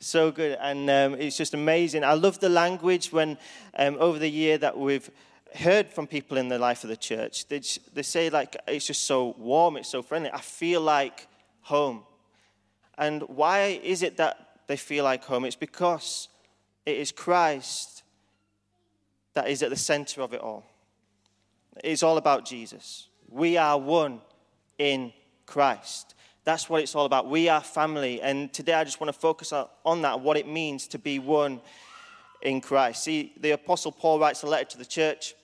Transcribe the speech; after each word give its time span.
So 0.00 0.30
good. 0.30 0.56
And 0.60 0.88
um, 0.88 1.14
it's 1.14 1.36
just 1.36 1.54
amazing. 1.54 2.04
I 2.04 2.12
love 2.12 2.38
the 2.38 2.48
language 2.48 3.12
when, 3.12 3.36
um, 3.76 3.96
over 3.98 4.18
the 4.18 4.30
year, 4.30 4.56
that 4.58 4.78
we've 4.78 5.10
heard 5.54 5.90
from 5.92 6.06
people 6.06 6.36
in 6.36 6.48
the 6.48 6.58
life 6.58 6.84
of 6.84 6.90
the 6.90 6.96
church. 6.96 7.48
They, 7.48 7.62
they 7.94 8.02
say, 8.02 8.30
like, 8.30 8.56
it's 8.68 8.86
just 8.86 9.06
so 9.06 9.34
warm, 9.38 9.76
it's 9.76 9.88
so 9.88 10.02
friendly. 10.02 10.30
I 10.32 10.40
feel 10.40 10.80
like 10.80 11.26
home. 11.62 12.02
And 12.96 13.22
why 13.22 13.80
is 13.82 14.02
it 14.02 14.16
that 14.18 14.60
they 14.66 14.76
feel 14.76 15.04
like 15.04 15.24
home? 15.24 15.44
It's 15.44 15.56
because 15.56 16.28
it 16.86 16.96
is 16.96 17.12
Christ 17.12 18.02
that 19.34 19.48
is 19.48 19.62
at 19.62 19.70
the 19.70 19.76
center 19.76 20.22
of 20.22 20.32
it 20.32 20.40
all. 20.40 20.64
It's 21.84 22.02
all 22.02 22.16
about 22.16 22.44
Jesus. 22.44 23.08
We 23.28 23.56
are 23.56 23.78
one 23.78 24.20
in 24.78 25.12
Christ. 25.46 26.14
That's 26.48 26.70
what 26.70 26.80
it's 26.80 26.94
all 26.94 27.04
about. 27.04 27.28
We 27.28 27.50
are 27.50 27.60
family. 27.60 28.22
And 28.22 28.50
today 28.50 28.72
I 28.72 28.82
just 28.82 29.02
want 29.02 29.12
to 29.12 29.20
focus 29.20 29.52
on 29.52 30.00
that, 30.00 30.20
what 30.20 30.38
it 30.38 30.48
means 30.48 30.86
to 30.86 30.98
be 30.98 31.18
one 31.18 31.60
in 32.40 32.62
Christ. 32.62 33.04
See, 33.04 33.34
the 33.38 33.50
Apostle 33.50 33.92
Paul 33.92 34.18
writes 34.18 34.44
a 34.44 34.46
letter 34.46 34.64
to 34.64 34.78
the 34.78 34.86
church 34.86 35.34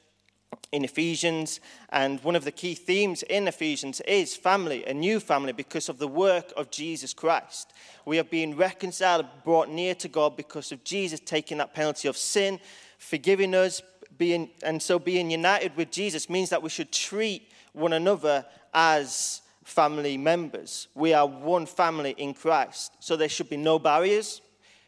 in 0.73 0.83
Ephesians, 0.83 1.61
and 1.91 2.25
one 2.25 2.35
of 2.35 2.45
the 2.45 2.51
key 2.51 2.75
themes 2.75 3.23
in 3.25 3.47
Ephesians 3.47 4.01
is 4.09 4.35
family, 4.35 4.83
a 4.87 4.95
new 4.95 5.21
family, 5.21 5.53
because 5.53 5.91
of 5.91 5.99
the 5.99 6.09
work 6.09 6.55
of 6.57 6.71
Jesus 6.71 7.13
Christ. 7.13 7.75
We 8.07 8.19
are 8.19 8.25
being 8.25 8.57
reconciled, 8.57 9.27
brought 9.45 9.69
near 9.69 9.95
to 9.97 10.09
God 10.09 10.39
because 10.39 10.73
of 10.73 10.85
Jesus 10.85 11.21
taking 11.21 11.59
that 11.59 11.75
penalty 11.75 12.09
of 12.09 12.17
sin, 12.17 12.59
forgiving 12.97 13.55
us, 13.55 13.83
being, 14.17 14.49
and 14.63 14.81
so 14.81 14.99
being 14.99 15.31
united 15.31 15.77
with 15.77 15.91
Jesus 15.91 16.31
means 16.31 16.49
that 16.49 16.63
we 16.63 16.71
should 16.71 16.91
treat 16.91 17.51
one 17.75 17.93
another 17.93 18.47
as 18.73 19.43
family 19.65 20.17
members. 20.17 20.89
We 20.95 21.15
are 21.15 21.27
one 21.27 21.67
family 21.67 22.15
in 22.17 22.35
Christ. 22.35 22.93
So 23.01 23.17
there 23.17 23.29
should 23.29 23.51
be 23.51 23.57
no 23.57 23.79
barriers, 23.79 24.41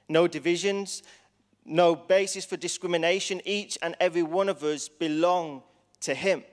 no 0.09 0.29
divisions, 0.29 1.03
no 1.65 1.97
basis 1.97 2.45
for 2.45 2.57
discrimination. 2.57 3.41
Each 3.45 3.77
and 3.83 3.97
every 3.99 4.23
one 4.23 4.49
of 4.49 4.63
us 4.63 4.89
belong 4.89 5.63
to 6.01 6.15
Him. 6.15 6.45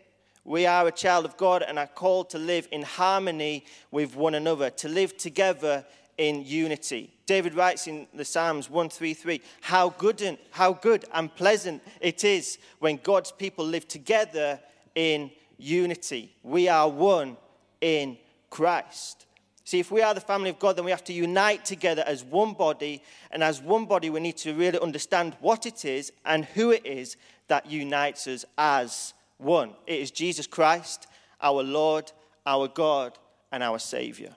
We 0.45 0.65
are 0.65 0.87
a 0.87 0.91
child 0.91 1.25
of 1.25 1.37
God 1.37 1.63
and 1.63 1.77
are 1.77 1.87
called 1.87 2.29
to 2.31 2.37
live 2.37 2.67
in 2.71 2.81
harmony 2.81 3.65
with 3.91 4.15
one 4.15 4.35
another, 4.35 4.69
to 4.71 4.89
live 4.89 5.15
together 5.17 5.85
in 6.17 6.43
unity. 6.45 7.13
David 7.25 7.53
writes 7.55 7.87
in 7.87 8.07
the 8.13 8.25
Psalms 8.25 8.69
133 8.69 9.41
how 9.61 9.89
good 9.89 10.21
and 10.21 10.37
how 10.51 10.73
good 10.73 11.05
and 11.13 11.33
pleasant 11.33 11.81
it 12.01 12.23
is 12.23 12.57
when 12.79 12.99
God's 13.01 13.31
people 13.31 13.65
live 13.65 13.87
together 13.87 14.59
in 14.95 15.31
unity. 15.57 16.35
We 16.43 16.67
are 16.67 16.89
one 16.89 17.37
in 17.83 18.17
Christ. 18.49 19.25
See, 19.65 19.79
if 19.79 19.91
we 19.91 20.01
are 20.01 20.13
the 20.13 20.21
family 20.21 20.49
of 20.49 20.57
God, 20.57 20.77
then 20.77 20.85
we 20.85 20.91
have 20.91 21.03
to 21.05 21.13
unite 21.13 21.65
together 21.65 22.03
as 22.07 22.23
one 22.23 22.53
body. 22.53 23.03
And 23.29 23.43
as 23.43 23.61
one 23.61 23.85
body, 23.85 24.09
we 24.09 24.21
need 24.21 24.37
to 24.37 24.53
really 24.53 24.79
understand 24.79 25.35
what 25.41 25.65
it 25.65 25.83
is 25.83 26.11
and 26.25 26.45
who 26.45 26.71
it 26.71 26.85
is 26.85 27.17
that 27.47 27.69
unites 27.69 28.25
us 28.27 28.45
as 28.57 29.13
one. 29.37 29.71
It 29.85 29.99
is 29.99 30.11
Jesus 30.11 30.47
Christ, 30.47 31.07
our 31.41 31.61
Lord, 31.61 32.11
our 32.45 32.69
God, 32.69 33.17
and 33.51 33.61
our 33.61 33.79
Savior. 33.79 34.33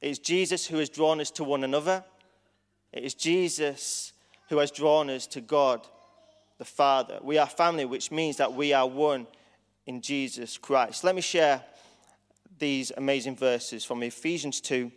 It 0.00 0.08
is 0.08 0.18
Jesus 0.18 0.66
who 0.66 0.78
has 0.78 0.88
drawn 0.88 1.20
us 1.20 1.30
to 1.32 1.44
one 1.44 1.62
another. 1.62 2.02
It 2.92 3.04
is 3.04 3.14
Jesus 3.14 4.14
who 4.48 4.58
has 4.58 4.70
drawn 4.70 5.10
us 5.10 5.26
to 5.28 5.42
God 5.42 5.86
the 6.58 6.64
Father. 6.64 7.18
We 7.22 7.36
are 7.36 7.46
family, 7.46 7.84
which 7.84 8.10
means 8.10 8.38
that 8.38 8.54
we 8.54 8.72
are 8.72 8.86
one 8.86 9.26
in 9.86 10.00
Jesus 10.00 10.56
Christ. 10.58 11.04
Let 11.04 11.14
me 11.14 11.20
share 11.20 11.62
these 12.60 12.92
amazing 12.96 13.36
verses 13.36 13.84
from 13.84 14.02
Ephesians 14.02 14.60
2, 14.60 14.92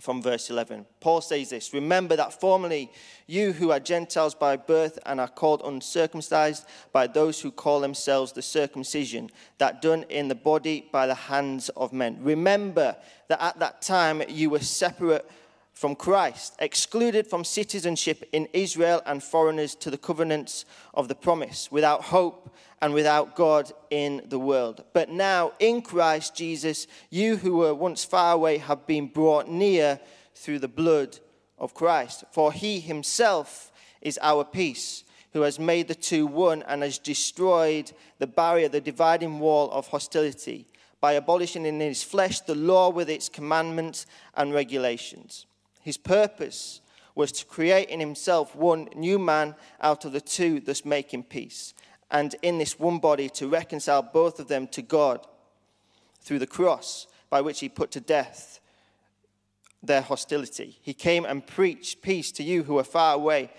from 0.00 0.22
verse 0.22 0.50
11. 0.50 0.86
Paul 1.00 1.20
says 1.20 1.50
this 1.50 1.72
Remember 1.72 2.16
that 2.16 2.38
formerly 2.38 2.90
you 3.26 3.52
who 3.52 3.70
are 3.70 3.80
Gentiles 3.80 4.34
by 4.34 4.56
birth 4.56 4.98
and 5.06 5.20
are 5.20 5.28
called 5.28 5.62
uncircumcised 5.64 6.66
by 6.92 7.06
those 7.06 7.40
who 7.40 7.50
call 7.50 7.80
themselves 7.80 8.32
the 8.32 8.42
circumcision, 8.42 9.30
that 9.58 9.82
done 9.82 10.04
in 10.08 10.28
the 10.28 10.34
body 10.34 10.88
by 10.92 11.06
the 11.06 11.14
hands 11.14 11.68
of 11.70 11.92
men. 11.92 12.18
Remember 12.20 12.96
that 13.28 13.40
at 13.40 13.58
that 13.58 13.82
time 13.82 14.22
you 14.28 14.50
were 14.50 14.60
separate 14.60 15.28
from 15.80 15.96
Christ, 15.96 16.56
excluded 16.58 17.26
from 17.26 17.42
citizenship 17.42 18.28
in 18.32 18.48
Israel 18.52 19.00
and 19.06 19.22
foreigners 19.22 19.74
to 19.76 19.90
the 19.90 19.96
covenants 19.96 20.66
of 20.92 21.08
the 21.08 21.14
promise, 21.14 21.72
without 21.72 22.02
hope 22.02 22.54
and 22.82 22.92
without 22.92 23.34
God 23.34 23.72
in 23.88 24.20
the 24.28 24.38
world. 24.38 24.84
But 24.92 25.08
now, 25.08 25.52
in 25.58 25.80
Christ 25.80 26.36
Jesus, 26.36 26.86
you 27.08 27.38
who 27.38 27.56
were 27.56 27.74
once 27.74 28.04
far 28.04 28.34
away 28.34 28.58
have 28.58 28.86
been 28.86 29.06
brought 29.06 29.48
near 29.48 29.98
through 30.34 30.58
the 30.58 30.68
blood 30.68 31.18
of 31.58 31.72
Christ. 31.72 32.24
For 32.30 32.52
he 32.52 32.78
himself 32.80 33.72
is 34.02 34.18
our 34.20 34.44
peace, 34.44 35.04
who 35.32 35.40
has 35.40 35.58
made 35.58 35.88
the 35.88 35.94
two 35.94 36.26
one 36.26 36.62
and 36.64 36.82
has 36.82 36.98
destroyed 36.98 37.90
the 38.18 38.26
barrier, 38.26 38.68
the 38.68 38.82
dividing 38.82 39.38
wall 39.38 39.70
of 39.70 39.88
hostility, 39.88 40.66
by 41.00 41.12
abolishing 41.12 41.64
in 41.64 41.80
his 41.80 42.02
flesh 42.02 42.40
the 42.40 42.54
law 42.54 42.90
with 42.90 43.08
its 43.08 43.30
commandments 43.30 44.04
and 44.34 44.52
regulations 44.52 45.46
his 45.80 45.96
purpose 45.96 46.80
was 47.14 47.32
to 47.32 47.44
create 47.44 47.88
in 47.88 48.00
himself 48.00 48.54
one 48.54 48.88
new 48.94 49.18
man 49.18 49.54
out 49.80 50.04
of 50.04 50.12
the 50.12 50.20
two, 50.20 50.60
thus 50.60 50.84
making 50.84 51.24
peace, 51.24 51.74
and 52.10 52.34
in 52.42 52.58
this 52.58 52.78
one 52.78 52.98
body 52.98 53.28
to 53.28 53.48
reconcile 53.48 54.02
both 54.02 54.40
of 54.40 54.48
them 54.48 54.66
to 54.68 54.82
God 54.82 55.26
through 56.20 56.38
the 56.38 56.46
cross, 56.46 57.06
by 57.28 57.40
which 57.40 57.60
he 57.60 57.68
put 57.68 57.90
to 57.92 58.00
death 58.00 58.60
their 59.82 60.02
hostility. 60.02 60.78
He 60.82 60.94
came 60.94 61.24
and 61.24 61.46
preached 61.46 62.02
peace 62.02 62.30
to 62.32 62.42
you 62.42 62.64
who 62.64 62.78
are 62.78 62.84
far 62.84 63.14
away 63.14 63.50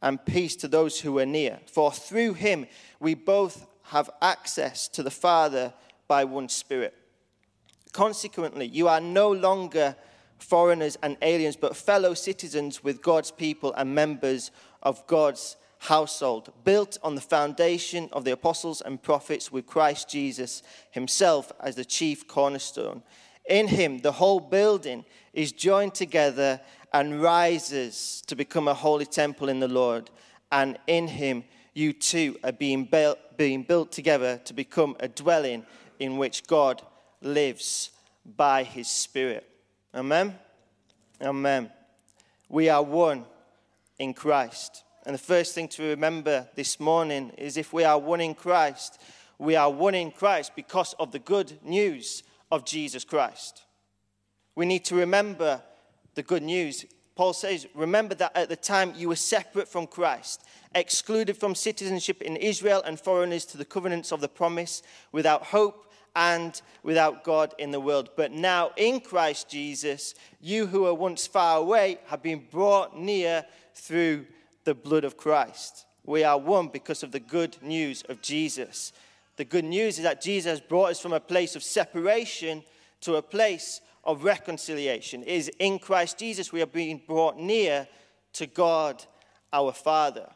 and 0.00 0.24
peace 0.24 0.56
to 0.56 0.68
those 0.68 1.00
who 1.00 1.18
are 1.18 1.26
near. 1.26 1.58
For 1.66 1.92
through 1.92 2.34
him 2.34 2.66
we 3.00 3.14
both 3.14 3.66
have 3.84 4.10
access 4.22 4.88
to 4.88 5.02
the 5.02 5.10
Father 5.10 5.72
by 6.08 6.24
one 6.24 6.48
Spirit. 6.48 6.94
Consequently, 7.92 8.66
you 8.66 8.88
are 8.88 9.00
no 9.00 9.30
longer 9.30 9.96
foreigners 10.38 10.96
and 11.02 11.16
aliens, 11.22 11.56
but 11.56 11.76
fellow 11.76 12.14
citizens 12.14 12.82
with 12.82 13.02
God's 13.02 13.30
people 13.30 13.72
and 13.74 13.94
members 13.94 14.50
of 14.82 15.06
God's 15.06 15.56
household, 15.78 16.52
built 16.64 16.98
on 17.02 17.14
the 17.14 17.20
foundation 17.20 18.08
of 18.12 18.24
the 18.24 18.32
apostles 18.32 18.80
and 18.80 19.02
prophets 19.02 19.52
with 19.52 19.66
Christ 19.66 20.08
Jesus 20.08 20.62
himself 20.90 21.52
as 21.60 21.76
the 21.76 21.84
chief 21.84 22.26
cornerstone. 22.26 23.02
In 23.48 23.68
him, 23.68 23.98
the 23.98 24.12
whole 24.12 24.40
building 24.40 25.04
is 25.32 25.52
joined 25.52 25.94
together 25.94 26.60
and 26.92 27.22
rises 27.22 28.22
to 28.26 28.34
become 28.34 28.68
a 28.68 28.74
holy 28.74 29.06
temple 29.06 29.48
in 29.48 29.60
the 29.60 29.68
Lord. 29.68 30.10
And 30.50 30.78
in 30.86 31.08
him, 31.08 31.44
you 31.74 31.92
too 31.92 32.38
are 32.42 32.52
being 32.52 32.84
built, 32.84 33.18
being 33.36 33.62
built 33.62 33.92
together 33.92 34.40
to 34.44 34.54
become 34.54 34.96
a 34.98 35.08
dwelling 35.08 35.66
in 35.98 36.16
which 36.16 36.46
God 36.46 36.82
lives 37.20 37.90
by 38.24 38.62
his 38.62 38.88
Spirit. 38.88 39.46
Amen? 39.96 40.34
Amen. 41.22 41.70
We 42.50 42.68
are 42.68 42.82
one 42.82 43.24
in 43.98 44.12
Christ. 44.12 44.84
And 45.06 45.14
the 45.14 45.18
first 45.18 45.54
thing 45.54 45.68
to 45.68 45.84
remember 45.84 46.46
this 46.54 46.78
morning 46.78 47.30
is 47.38 47.56
if 47.56 47.72
we 47.72 47.82
are 47.82 47.98
one 47.98 48.20
in 48.20 48.34
Christ, 48.34 49.00
we 49.38 49.56
are 49.56 49.70
one 49.70 49.94
in 49.94 50.10
Christ 50.10 50.52
because 50.54 50.92
of 50.98 51.12
the 51.12 51.18
good 51.18 51.58
news 51.64 52.24
of 52.52 52.66
Jesus 52.66 53.04
Christ. 53.04 53.62
We 54.54 54.66
need 54.66 54.84
to 54.84 54.96
remember 54.96 55.62
the 56.14 56.22
good 56.22 56.42
news. 56.42 56.84
Paul 57.14 57.32
says, 57.32 57.66
Remember 57.74 58.14
that 58.16 58.36
at 58.36 58.50
the 58.50 58.56
time 58.56 58.92
you 58.98 59.08
were 59.08 59.16
separate 59.16 59.66
from 59.66 59.86
Christ, 59.86 60.44
excluded 60.74 61.38
from 61.38 61.54
citizenship 61.54 62.20
in 62.20 62.36
Israel 62.36 62.82
and 62.84 63.00
foreigners 63.00 63.46
to 63.46 63.56
the 63.56 63.64
covenants 63.64 64.12
of 64.12 64.20
the 64.20 64.28
promise, 64.28 64.82
without 65.10 65.44
hope 65.44 65.85
and 66.16 66.62
without 66.82 67.22
God 67.22 67.54
in 67.58 67.70
the 67.70 67.78
world. 67.78 68.08
But 68.16 68.32
now 68.32 68.72
in 68.76 69.00
Christ 69.00 69.50
Jesus, 69.50 70.14
you 70.40 70.66
who 70.66 70.84
were 70.84 70.94
once 70.94 71.26
far 71.26 71.58
away 71.58 71.98
have 72.06 72.22
been 72.22 72.46
brought 72.50 72.98
near 72.98 73.44
through 73.74 74.24
the 74.64 74.74
blood 74.74 75.04
of 75.04 75.18
Christ. 75.18 75.84
We 76.04 76.24
are 76.24 76.38
one 76.38 76.68
because 76.68 77.02
of 77.02 77.12
the 77.12 77.20
good 77.20 77.58
news 77.62 78.02
of 78.08 78.22
Jesus. 78.22 78.92
The 79.36 79.44
good 79.44 79.66
news 79.66 79.98
is 79.98 80.04
that 80.04 80.22
Jesus 80.22 80.58
brought 80.58 80.90
us 80.90 81.00
from 81.00 81.12
a 81.12 81.20
place 81.20 81.54
of 81.54 81.62
separation 81.62 82.64
to 83.02 83.16
a 83.16 83.22
place 83.22 83.82
of 84.02 84.24
reconciliation. 84.24 85.22
It 85.22 85.28
is 85.28 85.50
in 85.58 85.78
Christ 85.78 86.18
Jesus 86.18 86.50
we 86.50 86.62
are 86.62 86.66
being 86.66 87.02
brought 87.06 87.38
near 87.38 87.86
to 88.34 88.46
God 88.46 89.04
our 89.52 89.72
Father. 89.72 90.30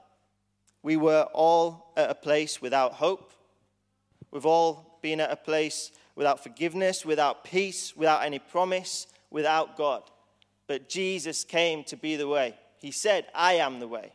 We 0.82 0.96
were 0.96 1.26
all 1.32 1.92
at 1.96 2.10
a 2.10 2.14
place 2.14 2.60
without 2.60 2.94
hope. 2.94 3.32
We've 4.30 4.46
all 4.46 4.89
being 5.02 5.20
at 5.20 5.30
a 5.30 5.36
place 5.36 5.92
without 6.14 6.42
forgiveness, 6.42 7.04
without 7.04 7.44
peace, 7.44 7.96
without 7.96 8.24
any 8.24 8.38
promise, 8.38 9.06
without 9.30 9.76
God. 9.76 10.02
But 10.66 10.88
Jesus 10.88 11.44
came 11.44 11.84
to 11.84 11.96
be 11.96 12.16
the 12.16 12.28
way. 12.28 12.54
He 12.78 12.90
said, 12.90 13.26
I 13.34 13.54
am 13.54 13.80
the 13.80 13.88
way. 13.88 14.12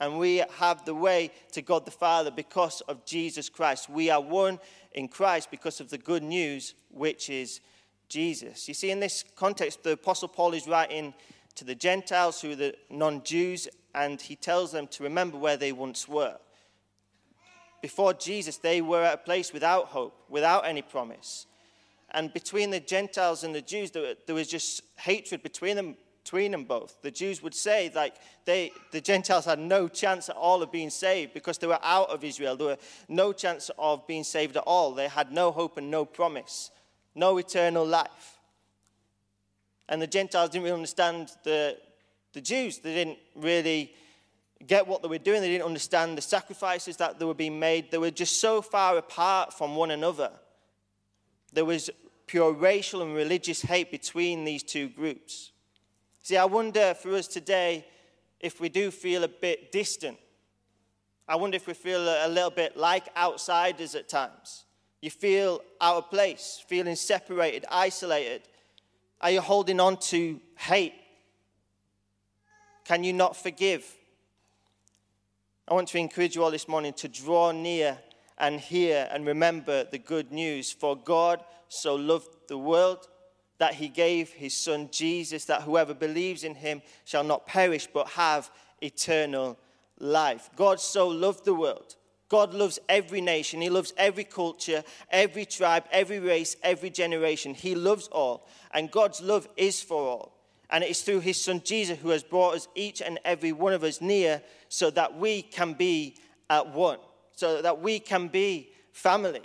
And 0.00 0.18
we 0.18 0.44
have 0.58 0.84
the 0.84 0.94
way 0.94 1.32
to 1.52 1.62
God 1.62 1.84
the 1.84 1.90
Father 1.90 2.30
because 2.30 2.80
of 2.82 3.04
Jesus 3.04 3.48
Christ. 3.48 3.90
We 3.90 4.10
are 4.10 4.20
one 4.20 4.60
in 4.92 5.08
Christ 5.08 5.50
because 5.50 5.80
of 5.80 5.90
the 5.90 5.98
good 5.98 6.22
news, 6.22 6.74
which 6.90 7.28
is 7.28 7.60
Jesus. 8.08 8.68
You 8.68 8.74
see, 8.74 8.90
in 8.90 9.00
this 9.00 9.24
context, 9.36 9.82
the 9.82 9.92
Apostle 9.92 10.28
Paul 10.28 10.54
is 10.54 10.68
writing 10.68 11.14
to 11.56 11.64
the 11.64 11.74
Gentiles 11.74 12.40
who 12.40 12.52
are 12.52 12.56
the 12.56 12.74
non 12.90 13.22
Jews, 13.24 13.66
and 13.94 14.20
he 14.20 14.36
tells 14.36 14.70
them 14.70 14.86
to 14.88 15.02
remember 15.02 15.36
where 15.36 15.56
they 15.56 15.72
once 15.72 16.06
were. 16.06 16.36
Before 17.80 18.12
Jesus, 18.12 18.56
they 18.56 18.80
were 18.80 19.04
at 19.04 19.14
a 19.14 19.18
place 19.18 19.52
without 19.52 19.86
hope, 19.86 20.24
without 20.28 20.66
any 20.66 20.82
promise. 20.82 21.46
And 22.10 22.32
between 22.32 22.70
the 22.70 22.80
Gentiles 22.80 23.44
and 23.44 23.54
the 23.54 23.60
Jews, 23.60 23.90
there, 23.90 24.34
was 24.34 24.48
just 24.48 24.82
hatred 24.96 25.42
between 25.42 25.76
them, 25.76 25.96
between 26.24 26.52
them 26.52 26.64
both. 26.64 27.00
The 27.02 27.10
Jews 27.10 27.42
would 27.42 27.54
say, 27.54 27.92
like, 27.94 28.14
they, 28.46 28.72
the 28.92 29.00
Gentiles 29.00 29.44
had 29.44 29.58
no 29.58 29.88
chance 29.88 30.28
at 30.28 30.36
all 30.36 30.62
of 30.62 30.72
being 30.72 30.90
saved 30.90 31.34
because 31.34 31.58
they 31.58 31.66
were 31.66 31.78
out 31.82 32.08
of 32.10 32.24
Israel. 32.24 32.56
There 32.56 32.68
were 32.68 32.78
no 33.08 33.32
chance 33.32 33.70
of 33.78 34.06
being 34.06 34.24
saved 34.24 34.56
at 34.56 34.64
all. 34.66 34.92
They 34.92 35.08
had 35.08 35.32
no 35.32 35.50
hope 35.52 35.76
and 35.76 35.90
no 35.90 36.04
promise, 36.04 36.70
no 37.14 37.36
eternal 37.38 37.86
life. 37.86 38.38
And 39.88 40.02
the 40.02 40.06
Gentiles 40.06 40.50
didn't 40.50 40.64
really 40.64 40.74
understand 40.74 41.30
the, 41.44 41.78
the 42.32 42.40
Jews. 42.40 42.78
They 42.78 42.94
didn't 42.94 43.18
really 43.34 43.92
get 44.66 44.86
what 44.86 45.02
they 45.02 45.08
were 45.08 45.18
doing. 45.18 45.40
They 45.40 45.48
didn't 45.48 45.66
understand 45.66 46.18
the 46.18 46.22
sacrifices 46.22 46.96
that 46.96 47.18
they 47.18 47.24
were 47.24 47.34
being 47.34 47.58
made. 47.58 47.90
They 47.90 47.98
were 47.98 48.10
just 48.10 48.40
so 48.40 48.60
far 48.60 48.96
apart 48.98 49.52
from 49.52 49.76
one 49.76 49.90
another. 49.90 50.30
There 51.52 51.64
was 51.64 51.90
pure 52.26 52.52
racial 52.52 53.02
and 53.02 53.14
religious 53.14 53.62
hate 53.62 53.90
between 53.90 54.44
these 54.44 54.62
two 54.62 54.88
groups. 54.88 55.52
See, 56.22 56.36
I 56.36 56.44
wonder 56.44 56.94
for 56.94 57.14
us 57.14 57.26
today 57.26 57.86
if 58.40 58.60
we 58.60 58.68
do 58.68 58.90
feel 58.90 59.24
a 59.24 59.28
bit 59.28 59.72
distant. 59.72 60.18
I 61.26 61.36
wonder 61.36 61.56
if 61.56 61.66
we 61.66 61.74
feel 61.74 62.00
a 62.00 62.28
little 62.28 62.50
bit 62.50 62.76
like 62.76 63.08
outsiders 63.16 63.94
at 63.94 64.08
times. 64.08 64.64
You 65.00 65.10
feel 65.10 65.60
out 65.80 65.96
of 65.96 66.10
place, 66.10 66.62
feeling 66.66 66.96
separated, 66.96 67.64
isolated. 67.70 68.42
Are 69.20 69.30
you 69.30 69.40
holding 69.40 69.80
on 69.80 69.96
to 69.98 70.40
hate? 70.56 70.94
Can 72.84 73.04
you 73.04 73.12
not 73.12 73.36
forgive? 73.36 73.84
I 75.68 75.74
want 75.74 75.88
to 75.88 75.98
encourage 75.98 76.34
you 76.34 76.42
all 76.42 76.50
this 76.50 76.66
morning 76.66 76.94
to 76.94 77.08
draw 77.08 77.52
near 77.52 77.98
and 78.38 78.58
hear 78.58 79.06
and 79.12 79.26
remember 79.26 79.84
the 79.84 79.98
good 79.98 80.32
news. 80.32 80.72
For 80.72 80.96
God 80.96 81.44
so 81.68 81.94
loved 81.94 82.30
the 82.48 82.56
world 82.56 83.06
that 83.58 83.74
he 83.74 83.88
gave 83.88 84.30
his 84.30 84.56
son 84.56 84.88
Jesus, 84.90 85.44
that 85.44 85.62
whoever 85.62 85.92
believes 85.92 86.42
in 86.42 86.54
him 86.54 86.80
shall 87.04 87.22
not 87.22 87.46
perish 87.46 87.86
but 87.92 88.08
have 88.08 88.50
eternal 88.80 89.58
life. 89.98 90.48
God 90.56 90.80
so 90.80 91.06
loved 91.06 91.44
the 91.44 91.52
world. 91.52 91.96
God 92.30 92.54
loves 92.54 92.78
every 92.88 93.20
nation. 93.20 93.60
He 93.60 93.68
loves 93.68 93.92
every 93.98 94.24
culture, 94.24 94.82
every 95.10 95.44
tribe, 95.44 95.84
every 95.90 96.18
race, 96.18 96.56
every 96.62 96.88
generation. 96.88 97.52
He 97.52 97.74
loves 97.74 98.08
all. 98.08 98.46
And 98.72 98.90
God's 98.90 99.20
love 99.20 99.46
is 99.58 99.82
for 99.82 100.00
all. 100.00 100.37
And 100.70 100.84
it 100.84 100.90
is 100.90 101.02
through 101.02 101.20
his 101.20 101.40
son 101.40 101.62
Jesus 101.64 101.98
who 101.98 102.10
has 102.10 102.22
brought 102.22 102.54
us 102.54 102.68
each 102.74 103.00
and 103.00 103.18
every 103.24 103.52
one 103.52 103.72
of 103.72 103.82
us 103.82 104.00
near 104.00 104.42
so 104.68 104.90
that 104.90 105.16
we 105.18 105.42
can 105.42 105.72
be 105.72 106.16
at 106.50 106.72
one 106.74 106.98
so 107.38 107.62
that 107.62 107.80
we 107.80 108.00
can 108.00 108.26
be 108.26 108.70
family. 108.90 109.42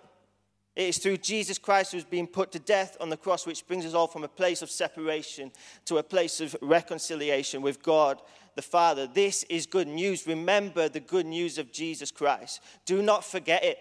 It 0.75 0.89
is 0.89 0.97
through 0.97 1.17
Jesus 1.17 1.59
Christ 1.59 1.91
who's 1.91 2.03
been 2.03 2.25
put 2.25 2.51
to 2.53 2.59
death 2.59 2.97
on 2.99 3.09
the 3.09 3.17
cross, 3.17 3.45
which 3.45 3.67
brings 3.67 3.85
us 3.85 3.93
all 3.93 4.07
from 4.07 4.23
a 4.23 4.27
place 4.27 4.63
of 4.63 4.71
separation 4.71 5.51
to 5.85 5.99
a 5.99 6.03
place 6.03 6.41
of 6.41 6.55
reconciliation 6.61 7.61
with 7.61 7.83
God 7.83 8.19
the 8.55 8.63
Father. 8.63 9.05
This 9.05 9.43
is 9.43 9.67
good 9.67 9.87
news. 9.87 10.25
Remember 10.25 10.89
the 10.89 10.99
good 10.99 11.27
news 11.27 11.59
of 11.59 11.71
Jesus 11.71 12.09
Christ. 12.09 12.61
Do 12.85 13.03
not 13.03 13.23
forget 13.23 13.63
it. 13.63 13.77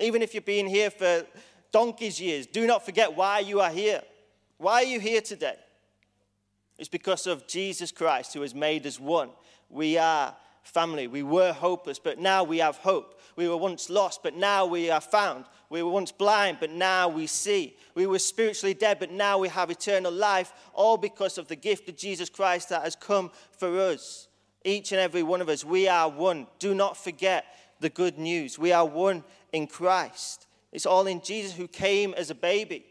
Even 0.00 0.20
if 0.20 0.34
you've 0.34 0.44
been 0.44 0.66
here 0.66 0.90
for 0.90 1.24
donkey's 1.70 2.20
years, 2.20 2.46
do 2.46 2.66
not 2.66 2.84
forget 2.84 3.14
why 3.14 3.38
you 3.38 3.60
are 3.60 3.70
here. 3.70 4.02
Why 4.56 4.82
are 4.82 4.86
you 4.86 4.98
here 4.98 5.20
today? 5.20 5.56
It's 6.78 6.88
because 6.88 7.26
of 7.26 7.46
Jesus 7.46 7.92
Christ 7.92 8.34
who 8.34 8.42
has 8.42 8.54
made 8.54 8.86
us 8.86 9.00
one. 9.00 9.30
We 9.68 9.98
are 9.98 10.34
family. 10.62 11.06
We 11.06 11.22
were 11.22 11.52
hopeless, 11.52 11.98
but 11.98 12.18
now 12.18 12.44
we 12.44 12.58
have 12.58 12.76
hope. 12.76 13.20
We 13.36 13.48
were 13.48 13.56
once 13.56 13.90
lost, 13.90 14.22
but 14.22 14.34
now 14.34 14.66
we 14.66 14.90
are 14.90 15.00
found. 15.00 15.46
We 15.70 15.82
were 15.82 15.90
once 15.90 16.12
blind, 16.12 16.58
but 16.60 16.70
now 16.70 17.08
we 17.08 17.26
see. 17.26 17.76
We 17.94 18.06
were 18.06 18.18
spiritually 18.18 18.74
dead, 18.74 18.98
but 18.98 19.10
now 19.10 19.38
we 19.38 19.48
have 19.48 19.70
eternal 19.70 20.12
life, 20.12 20.52
all 20.72 20.96
because 20.96 21.38
of 21.38 21.48
the 21.48 21.56
gift 21.56 21.88
of 21.88 21.96
Jesus 21.96 22.28
Christ 22.28 22.68
that 22.68 22.82
has 22.82 22.96
come 22.96 23.30
for 23.52 23.78
us. 23.78 24.28
Each 24.64 24.92
and 24.92 25.00
every 25.00 25.22
one 25.22 25.40
of 25.40 25.48
us, 25.48 25.64
we 25.64 25.88
are 25.88 26.08
one. 26.08 26.46
Do 26.58 26.74
not 26.74 26.96
forget 26.96 27.44
the 27.80 27.90
good 27.90 28.18
news. 28.18 28.58
We 28.58 28.72
are 28.72 28.84
one 28.84 29.24
in 29.52 29.66
Christ. 29.66 30.46
It's 30.72 30.86
all 30.86 31.06
in 31.06 31.22
Jesus 31.22 31.54
who 31.54 31.68
came 31.68 32.12
as 32.14 32.30
a 32.30 32.34
baby. 32.34 32.84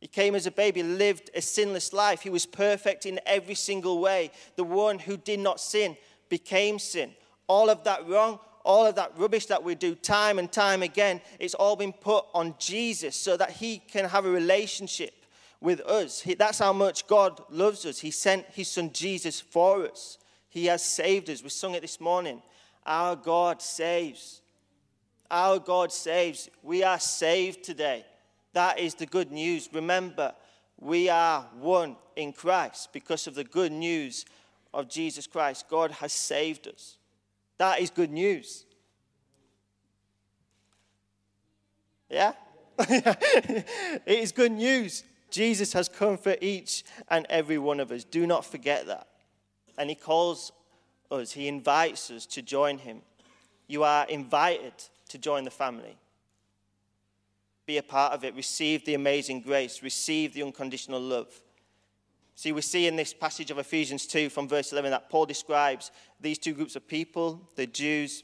He 0.00 0.06
came 0.06 0.34
as 0.34 0.46
a 0.46 0.50
baby, 0.52 0.82
lived 0.82 1.30
a 1.34 1.42
sinless 1.42 1.92
life. 1.92 2.22
He 2.22 2.30
was 2.30 2.46
perfect 2.46 3.04
in 3.04 3.20
every 3.26 3.54
single 3.54 4.00
way. 4.00 4.30
The 4.56 4.64
one 4.64 4.98
who 4.98 5.16
did 5.16 5.40
not 5.40 5.60
sin 5.60 5.96
became 6.28 6.78
sin. 6.78 7.12
All 7.48 7.68
of 7.68 7.82
that 7.84 8.06
wrong, 8.08 8.38
all 8.64 8.86
of 8.86 8.94
that 8.94 9.12
rubbish 9.16 9.46
that 9.46 9.64
we 9.64 9.74
do 9.74 9.94
time 9.94 10.38
and 10.38 10.52
time 10.52 10.82
again, 10.82 11.20
it's 11.40 11.54
all 11.54 11.74
been 11.74 11.92
put 11.92 12.26
on 12.34 12.54
Jesus 12.58 13.16
so 13.16 13.36
that 13.36 13.50
he 13.50 13.78
can 13.78 14.04
have 14.04 14.24
a 14.24 14.30
relationship 14.30 15.14
with 15.60 15.80
us. 15.80 16.22
That's 16.38 16.58
how 16.58 16.72
much 16.72 17.06
God 17.06 17.42
loves 17.50 17.84
us. 17.84 17.98
He 17.98 18.10
sent 18.10 18.46
his 18.52 18.68
son 18.68 18.92
Jesus 18.92 19.40
for 19.40 19.86
us. 19.86 20.18
He 20.48 20.66
has 20.66 20.84
saved 20.84 21.28
us. 21.28 21.42
We 21.42 21.48
sung 21.48 21.74
it 21.74 21.82
this 21.82 22.00
morning. 22.00 22.42
Our 22.86 23.16
God 23.16 23.60
saves. 23.60 24.42
Our 25.30 25.58
God 25.58 25.92
saves. 25.92 26.48
We 26.62 26.84
are 26.84 27.00
saved 27.00 27.64
today. 27.64 28.04
That 28.52 28.78
is 28.78 28.94
the 28.94 29.06
good 29.06 29.30
news. 29.30 29.68
Remember, 29.72 30.34
we 30.80 31.08
are 31.08 31.42
one 31.58 31.96
in 32.16 32.32
Christ 32.32 32.92
because 32.92 33.26
of 33.26 33.34
the 33.34 33.44
good 33.44 33.72
news 33.72 34.24
of 34.72 34.88
Jesus 34.88 35.26
Christ. 35.26 35.66
God 35.68 35.90
has 35.92 36.12
saved 36.12 36.68
us. 36.68 36.96
That 37.58 37.80
is 37.80 37.90
good 37.90 38.10
news. 38.10 38.64
Yeah? 42.08 42.32
it 42.78 44.04
is 44.06 44.32
good 44.32 44.52
news. 44.52 45.04
Jesus 45.30 45.72
has 45.72 45.88
come 45.88 46.16
for 46.16 46.36
each 46.40 46.84
and 47.08 47.26
every 47.28 47.58
one 47.58 47.80
of 47.80 47.90
us. 47.90 48.04
Do 48.04 48.26
not 48.26 48.44
forget 48.44 48.86
that. 48.86 49.08
And 49.76 49.90
He 49.90 49.96
calls 49.96 50.52
us, 51.10 51.32
He 51.32 51.48
invites 51.48 52.10
us 52.10 52.24
to 52.26 52.42
join 52.42 52.78
Him. 52.78 53.02
You 53.66 53.82
are 53.82 54.06
invited 54.06 54.72
to 55.10 55.18
join 55.18 55.44
the 55.44 55.50
family. 55.50 55.96
Be 57.68 57.76
a 57.76 57.82
part 57.82 58.14
of 58.14 58.24
it. 58.24 58.34
Receive 58.34 58.86
the 58.86 58.94
amazing 58.94 59.42
grace. 59.42 59.82
Receive 59.82 60.32
the 60.32 60.42
unconditional 60.42 60.98
love. 60.98 61.28
See, 62.34 62.50
we 62.50 62.62
see 62.62 62.86
in 62.86 62.96
this 62.96 63.12
passage 63.12 63.50
of 63.50 63.58
Ephesians 63.58 64.06
2 64.06 64.30
from 64.30 64.48
verse 64.48 64.72
11 64.72 64.90
that 64.90 65.10
Paul 65.10 65.26
describes 65.26 65.90
these 66.18 66.38
two 66.38 66.54
groups 66.54 66.76
of 66.76 66.88
people 66.88 67.46
the 67.56 67.66
Jews 67.66 68.22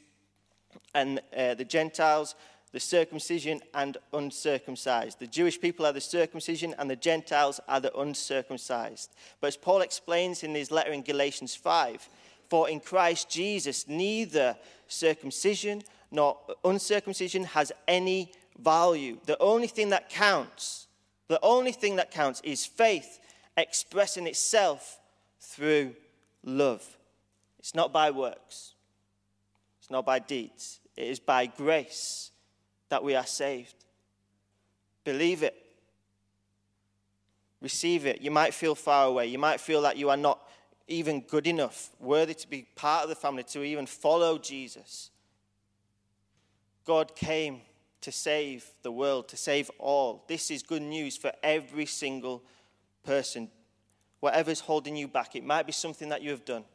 and 0.95 1.21
uh, 1.37 1.53
the 1.53 1.63
Gentiles, 1.63 2.33
the 2.71 2.79
circumcision 2.79 3.61
and 3.75 3.97
uncircumcised. 4.13 5.19
The 5.19 5.27
Jewish 5.27 5.61
people 5.61 5.85
are 5.85 5.93
the 5.93 6.01
circumcision 6.01 6.73
and 6.79 6.89
the 6.89 6.95
Gentiles 6.95 7.59
are 7.67 7.79
the 7.79 7.95
uncircumcised. 7.95 9.13
But 9.41 9.47
as 9.49 9.57
Paul 9.57 9.81
explains 9.81 10.41
in 10.41 10.55
his 10.55 10.71
letter 10.71 10.91
in 10.91 11.03
Galatians 11.03 11.53
5, 11.53 12.09
for 12.49 12.67
in 12.67 12.79
Christ 12.79 13.29
Jesus 13.29 13.87
neither 13.87 14.57
circumcision 14.87 15.83
nor 16.09 16.39
uncircumcision 16.63 17.43
has 17.43 17.71
any 17.87 18.31
value. 18.57 19.17
The 19.25 19.37
only 19.39 19.67
thing 19.67 19.89
that 19.89 20.09
counts, 20.09 20.87
the 21.27 21.39
only 21.41 21.71
thing 21.71 21.97
that 21.97 22.11
counts 22.11 22.41
is 22.43 22.65
faith 22.65 23.19
expressing 23.57 24.27
itself 24.27 24.99
through 25.39 25.95
love. 26.43 26.85
It's 27.59 27.75
not 27.75 27.91
by 27.91 28.11
works, 28.11 28.73
it's 29.79 29.89
not 29.89 30.05
by 30.05 30.19
deeds. 30.19 30.79
It 30.95 31.07
is 31.07 31.19
by 31.19 31.45
grace 31.45 32.31
that 32.87 33.03
we 33.03 33.15
are 33.15 33.25
saved. 33.25 33.75
Believe 35.03 35.43
it. 35.43 35.55
Receive 37.61 38.05
it. 38.05 38.21
You 38.21 38.31
might 38.31 38.53
feel 38.53 38.75
far 38.75 39.07
away. 39.07 39.27
You 39.27 39.37
might 39.37 39.59
feel 39.59 39.81
that 39.81 39.97
you 39.97 40.09
are 40.09 40.17
not 40.17 40.39
even 40.87 41.21
good 41.21 41.47
enough, 41.47 41.89
worthy 41.99 42.33
to 42.33 42.49
be 42.49 42.67
part 42.75 43.03
of 43.03 43.09
the 43.09 43.15
family, 43.15 43.43
to 43.43 43.63
even 43.63 43.85
follow 43.85 44.37
Jesus. 44.37 45.09
God 46.85 47.15
came 47.15 47.61
to 48.01 48.11
save 48.11 48.65
the 48.83 48.91
world, 48.91 49.27
to 49.29 49.37
save 49.37 49.71
all. 49.79 50.23
This 50.27 50.51
is 50.51 50.61
good 50.61 50.81
news 50.81 51.17
for 51.17 51.31
every 51.41 51.85
single 51.85 52.43
person, 53.03 53.49
whatever's 54.19 54.59
holding 54.59 54.95
you 54.95 55.07
back, 55.07 55.35
it 55.35 55.43
might 55.43 55.65
be 55.65 55.71
something 55.71 56.09
that 56.09 56.21
you 56.21 56.31
have 56.31 56.43
done. 56.43 56.65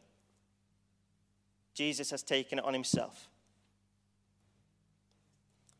Jesus 1.74 2.10
has 2.10 2.22
taken 2.22 2.58
it 2.58 2.64
on 2.64 2.72
himself 2.72 3.28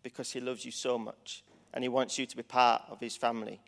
because 0.02 0.32
he 0.32 0.40
loves 0.40 0.64
you 0.64 0.72
so 0.72 0.98
much 0.98 1.44
and 1.72 1.84
he 1.84 1.88
wants 1.88 2.18
you 2.18 2.26
to 2.26 2.36
be 2.36 2.42
part 2.42 2.82
of 2.88 3.00
his 3.00 3.16
family. 3.16 3.60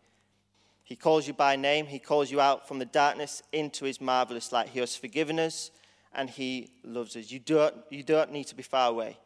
He 0.84 0.96
calls 0.96 1.26
you 1.26 1.32
by 1.32 1.56
name, 1.56 1.86
he 1.86 1.98
calls 1.98 2.30
you 2.30 2.40
out 2.40 2.66
from 2.66 2.78
the 2.78 2.84
darkness 2.84 3.42
into 3.52 3.84
his 3.84 4.00
marvelous 4.00 4.52
light. 4.52 4.68
He 4.68 4.80
has 4.80 4.96
forgiven 4.96 5.38
us 5.38 5.70
and 6.14 6.28
he 6.28 6.70
loves 6.84 7.16
us. 7.16 7.30
You 7.30 7.38
don't, 7.38 7.74
you 7.90 8.02
don't 8.02 8.32
need 8.32 8.44
to 8.44 8.54
be 8.54 8.62
far 8.62 8.90
away. 8.90 9.18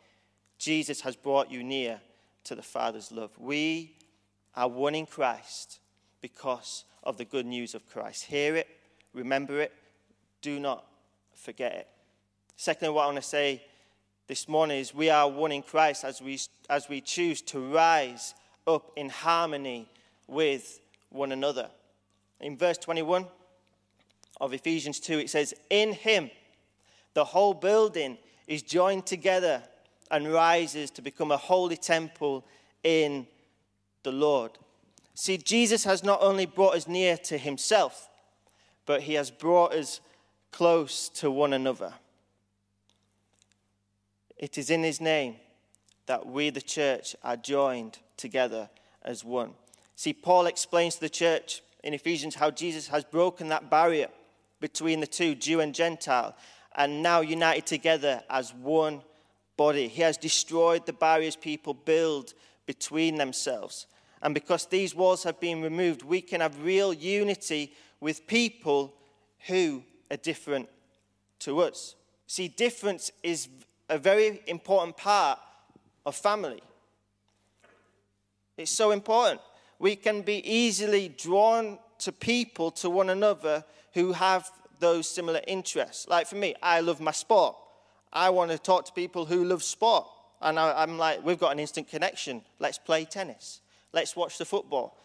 Jesus 0.59 1.01
has 1.03 1.17
brought 1.17 1.51
you 1.51 1.63
near 1.63 2.01
to 2.47 2.55
the 2.55 2.63
Father's 2.63 3.13
love. 3.13 3.31
We 3.39 3.95
are 4.55 4.69
one 4.69 4.95
in 4.95 5.07
Christ 5.07 5.81
because 6.21 6.85
of 7.03 7.19
the 7.19 7.25
good 7.25 7.47
news 7.47 7.75
of 7.75 7.89
Christ. 7.89 8.25
Hear 8.25 8.57
it, 8.57 8.69
remember 9.13 9.61
it. 9.61 9.73
Do 10.43 10.59
not 10.59 10.85
forget 11.35 11.73
it. 11.73 11.89
Secondly, 12.57 12.95
what 12.95 13.03
I 13.03 13.07
want 13.07 13.17
to 13.17 13.23
say 13.23 13.63
this 14.29 14.49
morning 14.49 14.79
is 14.79 14.95
we 14.95 15.11
are 15.11 15.29
one 15.29 15.53
in 15.53 15.63
Christ 15.63 16.05
as 16.05 16.23
we, 16.23 16.39
as 16.71 16.89
we 16.89 17.01
choose 17.01 17.43
to 17.43 17.61
rise 17.61 18.35
up 18.67 18.91
in 18.97 19.09
harmony 19.09 19.89
with 20.27 20.81
one 21.11 21.33
another. 21.33 21.69
In 22.41 22.57
verse 22.57 22.79
21 22.79 23.27
of 24.41 24.53
Ephesians 24.53 25.01
2, 25.01 25.19
it 25.19 25.31
says, 25.31 25.55
In 25.71 25.93
him 25.93 26.31
the 27.15 27.25
whole 27.25 27.55
building 27.55 28.19
is 28.47 28.63
joined 28.63 29.07
together 29.07 29.63
and 30.11 30.33
rises 30.33 30.91
to 30.93 31.03
become 31.03 31.31
a 31.31 31.37
holy 31.37 31.77
temple 31.77 32.45
in 32.83 33.27
the 34.03 34.13
Lord. 34.13 34.53
See, 35.15 35.39
Jesus 35.39 35.85
has 35.85 36.05
not 36.05 36.23
only 36.23 36.47
brought 36.47 36.75
us 36.75 36.87
near 36.87 37.17
to 37.19 37.39
himself, 37.39 38.09
but 38.85 39.03
he 39.03 39.15
has 39.15 39.31
brought 39.31 39.73
us 39.73 40.01
close 40.53 41.09
to 41.11 41.31
one 41.31 41.53
another. 41.53 41.93
It 44.37 44.59
is 44.59 44.71
in 44.71 44.83
his 44.83 45.01
name 45.01 45.37
that 46.07 46.27
we, 46.27 46.51
the 46.51 46.61
church, 46.61 47.17
are 47.25 47.37
joined 47.37 47.99
together 48.17 48.69
as 49.03 49.25
one. 49.25 49.53
See, 49.97 50.13
Paul 50.13 50.47
explains 50.47 50.97
to 50.97 51.01
the 51.01 51.09
church 51.09 51.63
in 51.83 51.95
Ephesians 51.95 52.35
how 52.35 52.51
Jesus 52.51 52.89
has 52.89 53.05
broken 53.05 53.49
that 53.49 53.71
barrier 53.71 54.09
between 54.61 55.01
the 55.01 55.07
two, 55.07 55.35
Jew 55.35 55.61
and 55.61 55.75
Gentile, 55.75 56.37
and 56.75 57.03
now 57.03 57.21
united 57.21 57.67
together 57.67 58.23
as 58.29 58.53
one 58.53 59.03
body. 59.57 59.89
He 59.89 60.03
has 60.03 60.17
destroyed 60.17 60.87
the 60.87 60.93
barriers 60.93 61.37
people 61.37 61.75
build 61.75 62.35
between 62.67 63.17
themselves. 63.17 63.87
And 64.23 64.35
because 64.35 64.67
these 64.67 64.95
walls 64.95 65.23
have 65.25 65.41
been 65.41 65.63
removed, 65.63 66.03
we 66.03 66.21
can 66.21 66.41
have 66.41 66.63
real 66.63 66.93
unity 66.93 67.73
with 68.01 68.27
people 68.27 68.95
who 69.47 69.83
are 70.11 70.17
different 70.17 70.69
to 71.41 71.61
us. 71.61 71.95
See, 72.27 72.49
difference 72.49 73.13
is 73.23 73.49
a 73.89 73.99
very 73.99 74.43
important 74.47 74.97
part 74.97 75.39
of 76.05 76.17
family. 76.17 76.63
It's 78.57 78.71
so 78.71 78.91
important. 78.91 79.41
We 79.79 79.97
can 79.97 80.23
be 80.23 80.43
easily 80.51 81.09
drawn 81.09 81.79
to 81.99 82.13
people, 82.13 82.71
to 82.73 82.91
one 82.91 83.11
another, 83.11 83.65
who 83.93 84.13
have 84.13 84.51
those 84.81 85.09
similar 85.09 85.41
interests. 85.47 86.09
Like 86.09 86.27
for 86.27 86.37
me, 86.37 86.55
I 86.63 86.81
love 86.81 87.01
my 87.01 87.13
sport. 87.13 87.57
I 88.17 88.31
want 88.31 88.51
to 88.51 88.59
talk 88.59 88.87
to 88.87 88.93
people 88.93 89.27
who 89.27 89.45
love 89.45 89.63
sport. 89.63 90.07
And 90.41 90.59
I, 90.59 90.83
am 90.83 90.97
like, 90.97 91.23
we've 91.23 91.39
got 91.39 91.53
an 91.53 91.59
instant 91.59 91.89
connection. 91.89 92.41
Let's 92.59 92.79
play 92.79 93.05
tennis. 93.05 93.61
Let's 93.93 94.17
watch 94.17 94.39
the 94.39 94.47
football. 94.47 94.97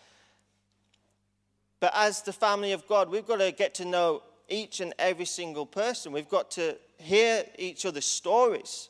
But 1.81 1.91
as 1.93 2.21
the 2.21 2.31
family 2.31 2.71
of 2.71 2.87
God, 2.87 3.09
we've 3.09 3.27
got 3.27 3.39
to 3.39 3.51
get 3.51 3.75
to 3.75 3.85
know 3.85 4.23
each 4.47 4.79
and 4.79 4.93
every 4.97 5.25
single 5.25 5.65
person. 5.65 6.13
We've 6.13 6.29
got 6.29 6.51
to 6.51 6.77
hear 6.99 7.43
each 7.57 7.85
other's 7.85 8.05
stories. 8.05 8.87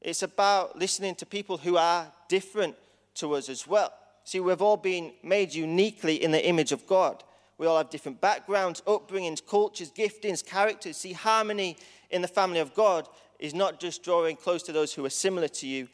It's 0.00 0.22
about 0.22 0.78
listening 0.78 1.16
to 1.16 1.26
people 1.26 1.58
who 1.58 1.76
are 1.76 2.10
different 2.28 2.76
to 3.16 3.34
us 3.34 3.50
as 3.50 3.66
well. 3.66 3.92
See, 4.24 4.40
we've 4.40 4.62
all 4.62 4.76
been 4.78 5.12
made 5.22 5.52
uniquely 5.52 6.22
in 6.22 6.30
the 6.30 6.46
image 6.46 6.72
of 6.72 6.86
God. 6.86 7.24
We 7.58 7.66
all 7.66 7.76
have 7.76 7.90
different 7.90 8.20
backgrounds, 8.20 8.80
upbringings, 8.86 9.44
cultures, 9.44 9.90
giftings, 9.90 10.46
characters. 10.46 10.96
See, 10.96 11.12
harmony 11.12 11.76
in 12.10 12.22
the 12.22 12.28
family 12.28 12.60
of 12.60 12.74
God 12.74 13.08
is 13.38 13.54
not 13.54 13.80
just 13.80 14.02
drawing 14.02 14.36
close 14.36 14.62
to 14.64 14.72
those 14.72 14.94
who 14.94 15.04
are 15.04 15.10
similar 15.10 15.48
to 15.48 15.66
you, 15.66 15.88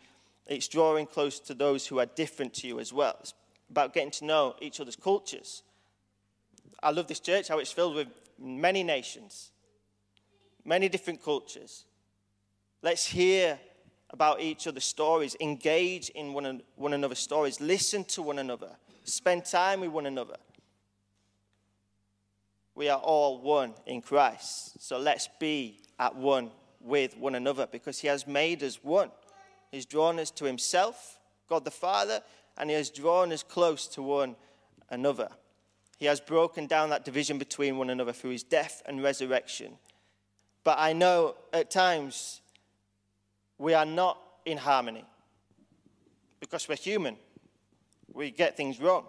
it's 0.47 0.69
drawing 0.69 1.07
close 1.07 1.39
to 1.41 1.55
those 1.55 1.87
who 1.87 1.99
are 1.99 2.07
different 2.07 2.55
to 2.55 2.67
you 2.67 2.79
as 2.81 2.93
well. 2.93 3.17
It's 3.21 3.35
about 3.71 3.95
getting 3.95 4.11
to 4.13 4.25
know 4.25 4.57
each 4.61 4.81
other's 4.81 4.97
cultures. 4.97 5.63
I 6.83 6.91
love 6.91 7.07
this 7.07 7.21
church, 7.21 7.49
how 7.49 7.59
it's 7.59 7.73
filled 7.73 7.95
with 7.95 8.09
many 8.39 8.83
nations, 8.83 9.51
many 10.65 10.89
different 10.89 11.23
cultures. 11.23 11.85
Let's 12.83 13.07
hear 13.07 13.59
about 14.11 14.41
each 14.41 14.67
other's 14.67 14.85
stories, 14.85 15.35
engage 15.41 16.11
in 16.11 16.35
one, 16.35 16.63
one 16.77 16.93
another's 16.93 17.19
stories, 17.19 17.61
listen 17.61 18.05
to 18.05 18.23
one 18.23 18.39
another, 18.39 18.71
spend 19.05 19.45
time 19.45 19.81
with 19.81 19.91
one 19.91 20.07
another. 20.07 20.37
We 22.75 22.89
are 22.89 22.99
all 22.99 23.41
one 23.41 23.75
in 23.87 24.01
Christ. 24.03 24.83
So 24.83 24.99
let's 24.99 25.29
be 25.39 25.81
at 25.99 26.17
one 26.17 26.51
with 26.81 27.17
one 27.17 27.35
another 27.35 27.67
because 27.71 28.01
He 28.01 28.09
has 28.09 28.27
made 28.27 28.63
us 28.63 28.83
one. 28.83 29.11
He's 29.71 29.87
drawn 29.87 30.19
us 30.19 30.31
to 30.33 30.45
Himself, 30.45 31.19
God 31.49 31.65
the 31.65 31.71
Father, 31.71 32.21
and 32.57 32.71
He 32.71 32.77
has 32.77 32.91
drawn 32.91 33.33
us 33.33 33.43
close 33.43 33.87
to 33.89 34.03
one 34.03 34.37
another. 34.91 35.29
He 35.99 36.07
has 36.07 36.21
broken 36.21 36.67
down 36.67 36.91
that 36.91 37.05
division 37.05 37.39
between 37.39 37.79
one 37.79 37.91
another 37.91 38.13
through 38.13 38.31
his 38.31 38.43
death 38.43 38.83
and 38.87 39.03
resurrection. 39.03 39.79
But 40.63 40.79
I 40.79 40.93
know 40.93 41.37
at 41.53 41.71
times 41.71 42.41
we 43.59 43.75
are 43.75 43.87
not 43.87 44.19
in 44.45 44.59
harmony 44.59 45.05
because 46.41 46.69
we're 46.69 46.77
human. 46.77 47.17
We 48.13 48.31
get 48.31 48.57
things 48.57 48.81
wrong. 48.81 49.07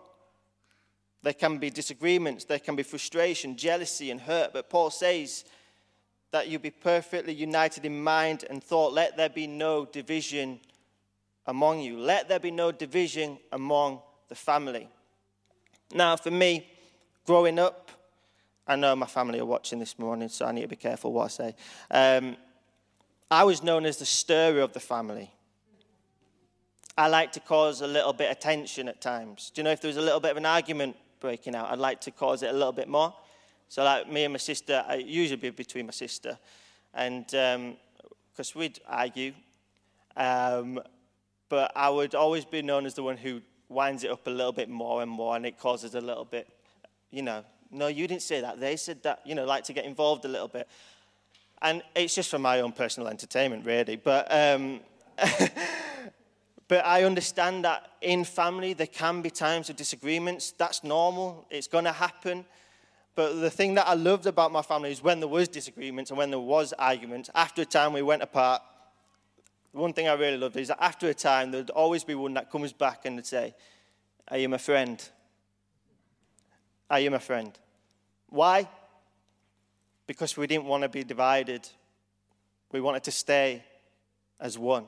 There 1.25 1.33
can 1.33 1.57
be 1.57 1.71
disagreements, 1.71 2.45
there 2.45 2.59
can 2.59 2.75
be 2.75 2.83
frustration, 2.83 3.57
jealousy, 3.57 4.11
and 4.11 4.21
hurt. 4.21 4.53
But 4.53 4.69
Paul 4.69 4.91
says 4.91 5.43
that 6.29 6.49
you 6.49 6.59
be 6.59 6.69
perfectly 6.69 7.33
united 7.33 7.83
in 7.83 8.03
mind 8.03 8.45
and 8.47 8.63
thought. 8.63 8.93
Let 8.93 9.17
there 9.17 9.29
be 9.29 9.47
no 9.47 9.85
division 9.85 10.59
among 11.47 11.79
you. 11.79 11.97
Let 11.97 12.29
there 12.29 12.39
be 12.39 12.51
no 12.51 12.71
division 12.71 13.39
among 13.51 14.01
the 14.27 14.35
family. 14.35 14.87
Now, 15.91 16.15
for 16.15 16.29
me, 16.29 16.69
growing 17.25 17.57
up, 17.57 17.89
I 18.67 18.75
know 18.75 18.95
my 18.95 19.07
family 19.07 19.39
are 19.39 19.45
watching 19.45 19.79
this 19.79 19.97
morning, 19.97 20.29
so 20.29 20.45
I 20.45 20.51
need 20.51 20.61
to 20.61 20.67
be 20.67 20.75
careful 20.75 21.11
what 21.11 21.23
I 21.23 21.27
say. 21.29 21.55
Um, 21.89 22.37
I 23.31 23.45
was 23.45 23.63
known 23.63 23.87
as 23.87 23.97
the 23.97 24.05
stirrer 24.05 24.61
of 24.61 24.73
the 24.73 24.79
family. 24.79 25.31
I 26.95 27.07
like 27.07 27.31
to 27.31 27.39
cause 27.39 27.81
a 27.81 27.87
little 27.87 28.13
bit 28.13 28.29
of 28.29 28.39
tension 28.39 28.87
at 28.87 29.01
times. 29.01 29.51
Do 29.51 29.61
you 29.61 29.63
know 29.63 29.71
if 29.71 29.81
there 29.81 29.89
was 29.89 29.97
a 29.97 30.03
little 30.03 30.19
bit 30.19 30.29
of 30.29 30.37
an 30.37 30.45
argument 30.45 30.97
breaking 31.25 31.55
out, 31.55 31.71
I'd 31.71 31.79
like 31.79 32.01
to 32.01 32.11
cause 32.11 32.43
it 32.43 32.51
a 32.51 32.53
little 32.53 32.71
bit 32.71 32.87
more. 32.87 33.11
So, 33.67 33.83
like 33.83 34.07
me 34.11 34.25
and 34.25 34.33
my 34.33 34.37
sister, 34.37 34.85
I 34.87 34.97
usually 34.97 35.41
be 35.41 35.49
between 35.49 35.87
my 35.87 35.91
sister, 35.91 36.37
and 36.93 37.25
because 37.25 38.55
um, 38.55 38.59
we'd 38.59 38.79
argue, 38.87 39.33
um, 40.15 40.79
but 41.49 41.71
I 41.75 41.89
would 41.89 42.13
always 42.13 42.45
be 42.45 42.61
known 42.61 42.85
as 42.85 42.93
the 42.93 43.01
one 43.01 43.17
who 43.17 43.41
winds 43.69 44.03
it 44.03 44.11
up 44.11 44.27
a 44.27 44.29
little 44.29 44.51
bit 44.51 44.69
more 44.69 45.01
and 45.01 45.09
more, 45.09 45.35
and 45.35 45.47
it 45.47 45.57
causes 45.59 45.95
a 45.95 46.01
little 46.01 46.25
bit, 46.25 46.47
you 47.09 47.23
know, 47.23 47.43
no, 47.71 47.87
you 47.87 48.07
didn't 48.07 48.21
say 48.21 48.39
that. 48.41 48.59
They 48.59 48.75
said 48.75 49.01
that, 49.01 49.21
you 49.25 49.33
know, 49.33 49.45
like 49.45 49.63
to 49.63 49.73
get 49.73 49.85
involved 49.85 50.25
a 50.25 50.27
little 50.27 50.47
bit. 50.47 50.67
And 51.59 51.81
it's 51.95 52.13
just 52.13 52.29
for 52.29 52.37
my 52.37 52.61
own 52.61 52.71
personal 52.71 53.09
entertainment, 53.09 53.65
really. 53.65 53.95
But, 53.95 54.27
um, 54.31 54.79
but 56.67 56.85
I 56.85 57.03
understand 57.03 57.65
that 57.65 57.91
in 58.01 58.23
family 58.23 58.73
there 58.73 58.87
can 58.87 59.21
be 59.21 59.29
times 59.29 59.69
of 59.69 59.75
disagreements. 59.75 60.51
That's 60.51 60.83
normal, 60.83 61.45
it's 61.49 61.67
going 61.67 61.85
to 61.85 61.91
happen. 61.91 62.45
But 63.13 63.39
the 63.39 63.49
thing 63.49 63.75
that 63.75 63.87
I 63.87 63.93
loved 63.93 64.25
about 64.25 64.51
my 64.51 64.61
family 64.61 64.91
is 64.91 65.01
when 65.01 65.19
there 65.19 65.29
was 65.29 65.47
disagreements 65.47 66.11
and 66.11 66.17
when 66.17 66.31
there 66.31 66.39
was 66.39 66.73
arguments, 66.73 67.29
after 67.33 67.61
a 67.61 67.65
time 67.65 67.93
we 67.93 68.01
went 68.01 68.21
apart, 68.21 68.61
one 69.71 69.93
thing 69.93 70.07
I 70.07 70.13
really 70.13 70.37
loved 70.37 70.57
is 70.57 70.69
that 70.69 70.83
after 70.83 71.07
a 71.07 71.13
time, 71.13 71.51
there'd 71.51 71.69
always 71.69 72.03
be 72.03 72.15
one 72.15 72.33
that 72.33 72.51
comes 72.51 72.73
back 72.73 73.05
and 73.05 73.17
would 73.17 73.25
say, 73.25 73.53
Are 74.29 74.37
you 74.37 74.49
my 74.49 74.57
friend? 74.57 75.01
Are 76.89 76.99
you 76.99 77.11
my 77.11 77.19
friend? 77.19 77.57
Why? 78.29 78.67
Because 80.07 80.37
we 80.37 80.47
didn't 80.47 80.65
want 80.65 80.83
to 80.83 80.89
be 80.89 81.03
divided. 81.03 81.67
We 82.71 82.81
wanted 82.81 83.03
to 83.03 83.11
stay 83.11 83.63
as 84.39 84.57
one. 84.57 84.87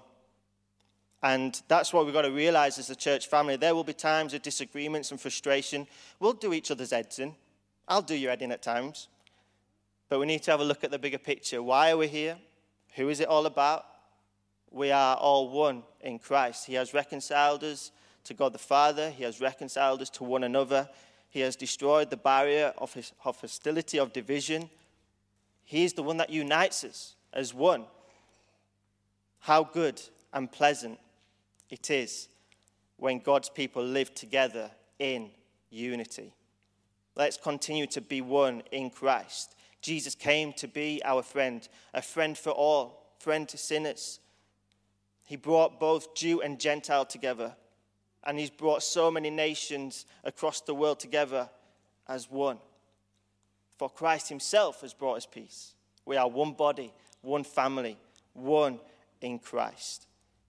And 1.24 1.60
that's 1.68 1.92
what 1.92 2.06
we've 2.06 2.14
got 2.14 2.24
to 2.24 2.32
realize 2.32 2.78
as 2.78 2.90
a 2.90 2.96
church 2.96 3.28
family. 3.28 3.56
There 3.56 3.74
will 3.74 3.84
be 3.84 3.94
times 3.94 4.34
of 4.34 4.42
disagreements 4.42 5.12
and 5.12 5.20
frustration. 5.20 5.88
We'll 6.20 6.34
do 6.34 6.54
each 6.54 6.70
other's 6.70 6.92
heads 6.92 7.20
in. 7.20 7.36
I'll 7.88 8.02
do 8.02 8.16
your 8.16 8.30
head 8.30 8.42
in 8.42 8.52
at 8.52 8.62
times. 8.62 9.08
But 10.10 10.20
we 10.20 10.26
need 10.26 10.44
to 10.44 10.52
have 10.52 10.60
a 10.60 10.64
look 10.64 10.84
at 10.84 10.92
the 10.92 11.00
bigger 11.00 11.18
picture. 11.18 11.64
Why 11.64 11.92
are 11.92 11.98
we 11.98 12.08
here? 12.08 12.38
Who 12.96 13.10
is 13.10 13.20
it 13.20 13.28
all 13.28 13.46
about? 13.46 13.86
we 14.72 14.92
are 14.92 15.16
all 15.16 15.50
one 15.50 15.84
in 16.02 16.20
Christ. 16.20 16.66
He 16.66 16.74
has 16.76 16.94
reconciled 16.94 17.64
us 17.64 17.92
to 18.26 18.34
God 18.34 18.54
the 18.54 18.60
Father, 18.60 19.10
He 19.10 19.24
has 19.24 19.40
reconciled 19.40 20.02
us 20.02 20.10
to 20.12 20.24
one 20.24 20.44
another, 20.44 20.90
He 21.30 21.40
has 21.42 21.56
destroyed 21.56 22.10
the 22.10 22.18
barrier 22.18 22.74
of, 22.78 22.94
his, 22.94 23.14
of 23.24 23.40
hostility, 23.40 24.00
of 24.00 24.14
division. 24.14 24.70
He 25.64 25.84
is 25.84 25.94
the 25.94 26.04
one 26.04 26.18
that 26.18 26.30
unites 26.30 26.84
us 26.84 27.16
as 27.34 27.54
one. 27.54 27.86
How 29.40 29.64
good 29.64 30.02
and 30.34 30.52
pleasant 30.52 31.00
it 31.70 31.90
is 31.90 32.30
when 32.98 33.20
God's 33.20 33.50
people 33.50 33.84
live 33.84 34.14
together 34.14 34.72
in 35.00 35.30
unity. 35.70 36.34
Let's 37.16 37.38
continue 37.38 37.88
to 37.88 38.02
be 38.02 38.22
one 38.22 38.64
in 38.72 38.90
Christ. 38.90 39.56
Jesus 39.82 40.16
came 40.16 40.54
to 40.54 40.68
be 40.68 41.02
our 41.06 41.22
friend, 41.22 41.68
a 41.94 42.02
friend 42.02 42.38
for 42.38 42.52
all, 42.52 43.14
friend 43.20 43.48
to 43.50 43.58
sinners 43.58 44.20
he 45.28 45.36
brought 45.36 45.78
both 45.78 46.16
Jew 46.16 46.42
and 46.42 46.58
Gentile 46.58 47.04
together. 47.04 47.54
And 48.24 48.40
he's 48.40 48.50
brought 48.50 48.82
so 48.82 49.12
many 49.12 49.30
nations 49.30 50.06
across 50.24 50.62
the 50.62 50.74
world 50.74 51.02
together 51.02 51.50
as 52.08 52.32
one. 52.32 52.60
For 53.78 53.90
Christ 53.90 54.30
himself 54.30 54.82
has 54.82 54.94
brought 54.94 55.18
us 55.18 55.26
peace. 55.26 55.74
We 56.06 56.16
are 56.16 56.30
one 56.30 56.54
body, 56.54 56.94
one 57.22 57.44
family, 57.44 57.98
one 58.34 58.80
in 59.20 59.38
Christ. 59.40 60.07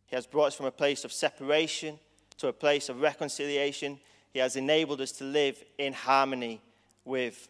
He 0.09 0.17
has 0.17 0.27
brought 0.27 0.47
us 0.47 0.55
from 0.55 0.67
a 0.67 0.71
place 0.71 1.05
of 1.05 1.13
separation 1.13 1.99
to 2.39 2.49
a 2.49 2.53
place 2.53 2.89
of 2.89 3.01
reconciliation. 3.01 4.01
He 4.33 4.39
has 4.41 4.57
enabled 4.57 5.01
us 5.01 5.13
to 5.13 5.25
live 5.25 5.63
in 5.77 5.93
harmony 5.93 6.61
with 7.05 7.49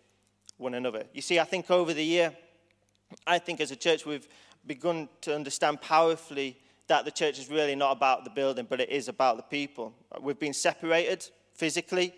one 0.59 0.75
another. 0.75 1.05
You 1.13 1.23
see, 1.23 1.39
I 1.39 1.45
think 1.45 1.71
over 1.71 1.95
the 1.95 2.05
year, 2.05 2.33
I 3.27 3.39
think 3.39 3.61
as 3.61 3.71
a 3.71 3.77
church, 3.77 4.05
we've 4.05 4.29
begun 4.67 5.09
to 5.23 5.35
understand 5.35 5.81
powerfully 5.81 6.59
that 6.89 7.05
the 7.05 7.11
church 7.11 7.39
is 7.39 7.49
really 7.49 7.75
not 7.75 7.97
about 7.97 8.25
the 8.25 8.31
building, 8.31 8.67
but 8.69 8.81
it 8.81 8.91
is 8.91 9.09
about 9.09 9.37
the 9.37 9.43
people. 9.45 9.95
We've 10.21 10.39
been 10.39 10.55
separated 10.55 11.27
physically, 11.55 12.15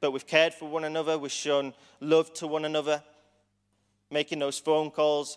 but 0.00 0.12
we've 0.12 0.26
cared 0.26 0.54
for 0.54 0.68
one 0.68 0.84
another, 0.84 1.18
we've 1.18 1.32
shown 1.32 1.74
love 2.00 2.32
to 2.34 2.46
one 2.46 2.64
another, 2.64 3.02
making 4.10 4.38
those 4.38 4.58
phone 4.58 4.90
calls, 4.90 5.36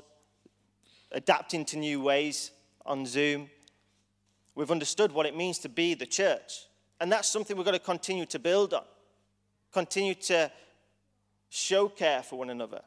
adapting 1.12 1.66
to 1.66 1.78
new 1.78 2.02
ways 2.02 2.52
on 2.86 3.06
Zoom. 3.06 3.50
We've 4.58 4.72
understood 4.72 5.12
what 5.12 5.28
it 5.28 5.38
means 5.38 5.60
to 5.60 5.70
be 5.70 5.94
the 5.94 6.08
church. 6.08 6.66
And 7.00 7.12
that's 7.12 7.30
something 7.30 7.56
we've 7.56 7.64
got 7.64 7.74
to 7.74 7.80
continue 7.80 8.26
to 8.26 8.40
build 8.40 8.74
on. 8.74 8.86
Continue 9.72 10.16
to 10.16 10.52
show 11.48 11.88
care 11.88 12.24
for 12.24 12.40
one 12.40 12.50
another, 12.50 12.82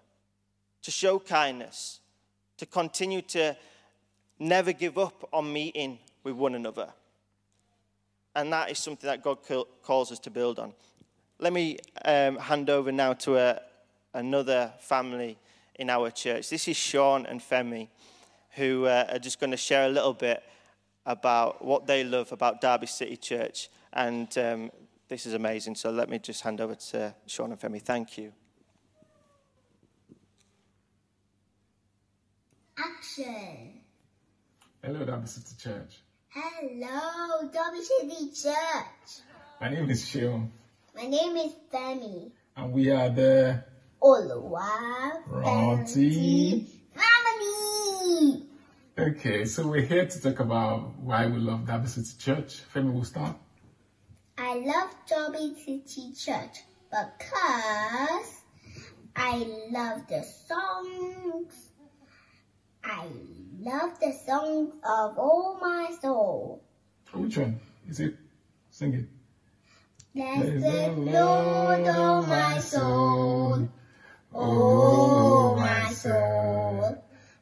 to 0.82 0.90
show 0.90 1.20
kindness, 1.20 2.00
to 2.56 2.66
continue 2.66 3.22
to 3.22 3.56
never 4.40 4.72
give 4.72 4.98
up 4.98 5.28
on 5.32 5.52
meeting 5.52 6.00
with 6.24 6.34
one 6.34 6.56
another. 6.56 6.88
And 8.34 8.52
that 8.52 8.72
is 8.72 8.80
something 8.80 9.06
that 9.06 9.22
God 9.22 9.38
calls 9.84 10.10
us 10.10 10.18
to 10.20 10.30
build 10.30 10.58
on. 10.58 10.72
Let 11.38 11.52
me 11.52 11.78
um, 12.04 12.36
hand 12.38 12.68
over 12.68 12.90
now 12.90 13.12
to 13.12 13.36
a, 13.36 13.60
another 14.12 14.72
family 14.80 15.38
in 15.76 15.88
our 15.88 16.10
church. 16.10 16.50
This 16.50 16.66
is 16.66 16.76
Sean 16.76 17.26
and 17.26 17.40
Femi, 17.40 17.86
who 18.56 18.86
uh, 18.86 19.06
are 19.12 19.20
just 19.20 19.38
going 19.38 19.52
to 19.52 19.56
share 19.56 19.86
a 19.86 19.90
little 19.90 20.14
bit 20.14 20.42
about 21.10 21.64
what 21.64 21.86
they 21.86 22.04
love 22.04 22.32
about 22.32 22.60
Derby 22.60 22.86
City 22.86 23.16
Church. 23.16 23.68
And 23.92 24.36
um, 24.38 24.70
this 25.08 25.26
is 25.26 25.34
amazing. 25.34 25.74
So 25.74 25.90
let 25.90 26.08
me 26.08 26.18
just 26.18 26.42
hand 26.42 26.60
over 26.60 26.74
to 26.74 27.14
Sean 27.26 27.50
and 27.50 27.60
Femi. 27.60 27.82
Thank 27.82 28.16
you. 28.16 28.32
Action. 32.78 33.80
Hello, 34.82 35.04
Derby 35.04 35.26
City 35.26 35.54
Church. 35.58 35.96
Hello, 36.28 37.50
Derby 37.52 37.82
City 37.82 38.30
Church. 38.30 39.24
My 39.60 39.68
name 39.68 39.90
is 39.90 40.08
Sean. 40.08 40.50
My 40.96 41.06
name 41.06 41.36
is 41.36 41.52
Femi. 41.72 42.30
And 42.56 42.72
we 42.72 42.90
are 42.90 43.10
the 43.10 43.64
Oluwa 44.02 45.24
Ronti 45.28 46.14
Family. 46.14 46.79
Okay, 49.00 49.46
so 49.46 49.66
we're 49.66 49.80
here 49.80 50.04
to 50.04 50.20
talk 50.20 50.40
about 50.40 50.98
why 50.98 51.26
we 51.26 51.38
love 51.38 51.66
Derby 51.66 51.86
City 51.86 52.10
Church. 52.18 52.60
Femi 52.74 52.92
will 52.92 53.04
start. 53.04 53.34
I 54.36 54.56
love 54.58 54.94
Derby 55.08 55.54
City 55.54 56.12
Church 56.12 56.58
because 56.90 58.42
I 59.16 59.38
love 59.72 60.06
the 60.06 60.22
songs. 60.22 61.70
I 62.84 63.06
love 63.58 63.98
the 64.00 64.12
songs 64.12 64.74
of 64.84 65.16
all 65.16 65.56
my 65.58 65.96
soul. 66.02 66.62
Which 67.14 67.38
one? 67.38 67.58
Is 67.88 68.00
it? 68.00 68.16
Sing 68.68 68.92
it. 68.92 69.06
Bless 70.14 70.44
the 70.44 70.92
Lord, 70.92 71.86
oh 71.88 72.26
my 72.28 72.58
soul. 72.58 73.66
Oh 74.34 75.56
my 75.56 75.90
soul. 75.90 76.79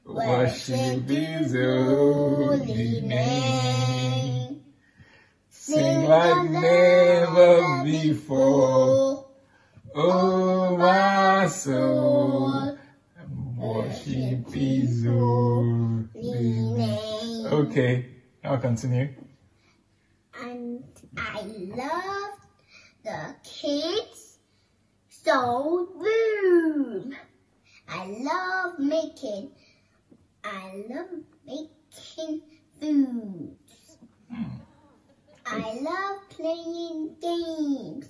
Worship 0.09 1.07
his 1.07 1.53
holy 1.53 3.03
name. 3.03 4.63
Sing 5.51 6.05
like 6.05 6.51
never 6.51 7.85
before. 7.85 9.27
Oh 9.95 10.77
my 10.79 11.47
soul. 11.49 12.79
Worship 13.59 14.51
his 14.51 15.05
holy 15.05 16.07
name. 16.15 17.47
Okay, 17.47 18.07
I'll 18.45 18.57
continue. 18.57 19.11
And 20.41 20.85
I 21.19 21.43
love 21.43 22.39
the 23.05 23.35
kids 23.45 24.39
so 25.11 25.87
rude. 25.95 27.15
I 27.91 28.07
love 28.07 28.79
making 28.79 29.51
I 30.45 30.85
love 30.89 31.07
making 31.47 32.43
foods. 32.81 33.99
Hmm. 34.31 34.45
I 35.47 35.79
love 35.81 36.29
playing 36.31 37.17
games. 37.21 38.09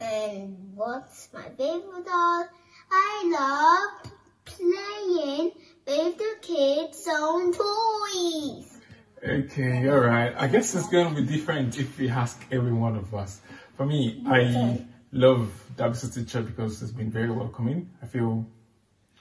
And 0.00 0.72
what's 0.74 1.28
my 1.32 1.48
favorite 1.56 2.06
art? 2.12 2.50
I 2.90 3.90
love 4.04 4.12
playing 4.44 5.52
with 5.86 6.18
the 6.18 6.34
kids' 6.42 7.08
own 7.10 7.52
toys. 7.52 8.78
Okay, 9.26 9.88
all 9.88 10.00
right. 10.00 10.34
I 10.36 10.46
guess 10.46 10.74
it's 10.74 10.88
going 10.88 11.14
to 11.14 11.20
be 11.22 11.26
different 11.26 11.78
if 11.78 11.98
we 11.98 12.08
ask 12.08 12.40
every 12.52 12.72
one 12.72 12.96
of 12.96 13.14
us. 13.14 13.40
For 13.76 13.86
me, 13.86 14.22
I 14.26 14.84
love 15.12 15.50
City 15.94 16.24
Church 16.24 16.46
because 16.46 16.82
it's 16.82 16.92
been 16.92 17.10
very 17.10 17.30
welcoming. 17.30 17.90
I 18.02 18.06
feel 18.06 18.46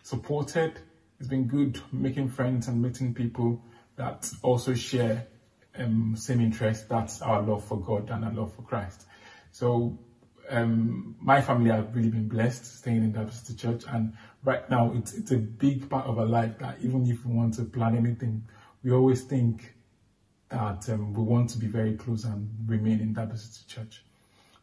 supported. 0.04 0.80
It's 1.20 1.30
been 1.30 1.48
good 1.48 1.80
making 1.92 2.30
friends 2.30 2.68
and 2.68 2.82
meeting 2.82 3.14
people 3.14 3.62
that 3.96 4.30
also 4.42 4.74
share 4.74 5.28
um, 5.78 6.16
same 6.18 6.42
interest. 6.42 6.90
That's 6.90 7.22
our 7.22 7.42
love 7.42 7.64
for 7.64 7.80
God 7.80 8.10
and 8.10 8.26
our 8.26 8.34
love 8.34 8.54
for 8.54 8.62
Christ. 8.64 9.06
So 9.52 9.98
um, 10.50 11.16
my 11.22 11.42
family 11.42 11.72
have 11.72 11.96
really 11.96 12.10
been 12.10 12.28
blessed 12.28 12.80
staying 12.80 13.04
in 13.04 13.32
City 13.32 13.58
Church, 13.58 13.84
and 13.88 14.14
right 14.44 14.70
now 14.70 14.92
it's 14.96 15.14
it's 15.14 15.32
a 15.32 15.38
big 15.38 15.90
part 15.90 16.06
of 16.06 16.20
our 16.20 16.26
life 16.26 16.58
that 16.60 16.78
even 16.82 17.08
if 17.08 17.26
we 17.26 17.34
want 17.34 17.54
to 17.56 17.64
plan 17.64 17.96
anything, 17.96 18.44
we 18.84 18.92
always 18.92 19.24
think 19.24 19.74
that 20.50 20.88
um, 20.90 21.14
we 21.14 21.24
want 21.24 21.50
to 21.50 21.58
be 21.58 21.68
very 21.68 21.96
close 21.96 22.26
and 22.26 22.50
remain 22.68 23.00
in 23.00 23.38
City 23.38 23.64
Church. 23.68 24.04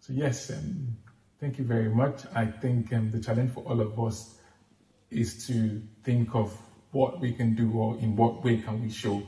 So 0.00 0.12
yes, 0.12 0.50
um, 0.50 0.96
thank 1.40 1.58
you 1.58 1.64
very 1.64 1.88
much. 1.88 2.22
I 2.34 2.46
think 2.46 2.92
um, 2.92 3.10
the 3.10 3.20
challenge 3.20 3.52
for 3.52 3.64
all 3.64 3.80
of 3.80 3.98
us 3.98 4.38
is 5.12 5.46
to 5.46 5.82
think 6.04 6.34
of 6.34 6.56
what 6.92 7.20
we 7.20 7.32
can 7.32 7.54
do 7.54 7.72
or 7.72 7.98
in 7.98 8.16
what 8.16 8.44
way 8.44 8.58
can 8.58 8.82
we 8.82 8.90
show 8.90 9.22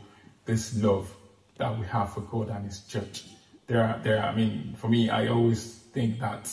this 0.45 0.83
love 0.83 1.15
that 1.59 1.79
we 1.79 1.87
have 1.87 2.13
for 2.13 2.21
God 2.23 2.51
and 2.51 2.67
His 2.67 2.81
church. 2.81 3.25
There 3.67 3.83
are, 3.83 3.99
there 4.03 4.19
are, 4.19 4.29
I 4.29 4.35
mean, 4.35 4.75
for 4.77 4.89
me, 4.89 5.09
I 5.09 5.29
always 5.29 5.75
think 5.93 6.21
that 6.21 6.51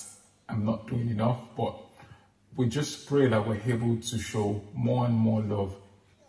I'm 0.47 0.65
not 0.65 0.87
doing 0.87 1.09
enough, 1.09 1.39
but 1.57 1.75
we 2.55 2.67
just 2.67 3.07
pray 3.07 3.27
that 3.27 3.47
we're 3.47 3.61
able 3.65 3.97
to 3.97 4.17
show 4.17 4.61
more 4.73 5.05
and 5.05 5.13
more 5.13 5.41
love, 5.41 5.75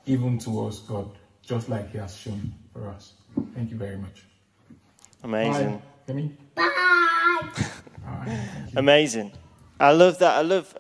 even 0.07 0.39
towards 0.39 0.81
God, 0.81 1.11
just 1.43 1.69
like 1.69 1.91
He 1.93 1.99
has 1.99 2.17
shown 2.17 2.55
for 2.73 2.89
us. 2.89 3.13
Thank 3.55 3.71
you 3.71 3.77
very 3.77 3.97
much. 3.97 4.25
Amazing. 5.23 5.81
Bye. 6.07 6.63
Bye. 8.05 8.41
Amazing. 8.77 9.33
I 9.79 9.93
love 9.93 10.19
that. 10.19 10.37
I 10.37 10.43
love. 10.43 10.77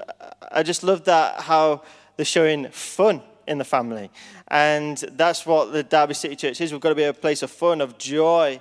I 0.50 0.62
just 0.62 0.82
love 0.82 1.04
that 1.04 1.40
how 1.40 1.82
they're 2.16 2.24
showing 2.24 2.68
fun 2.70 3.22
in 3.46 3.58
the 3.58 3.64
family, 3.64 4.10
and 4.48 4.98
that's 5.12 5.44
what 5.44 5.72
the 5.72 5.82
Derby 5.82 6.14
City 6.14 6.36
Church 6.36 6.60
is. 6.60 6.72
We've 6.72 6.80
got 6.80 6.90
to 6.90 6.94
be 6.94 7.04
a 7.04 7.12
place 7.12 7.42
of 7.42 7.50
fun, 7.50 7.80
of 7.80 7.98
joy, 7.98 8.60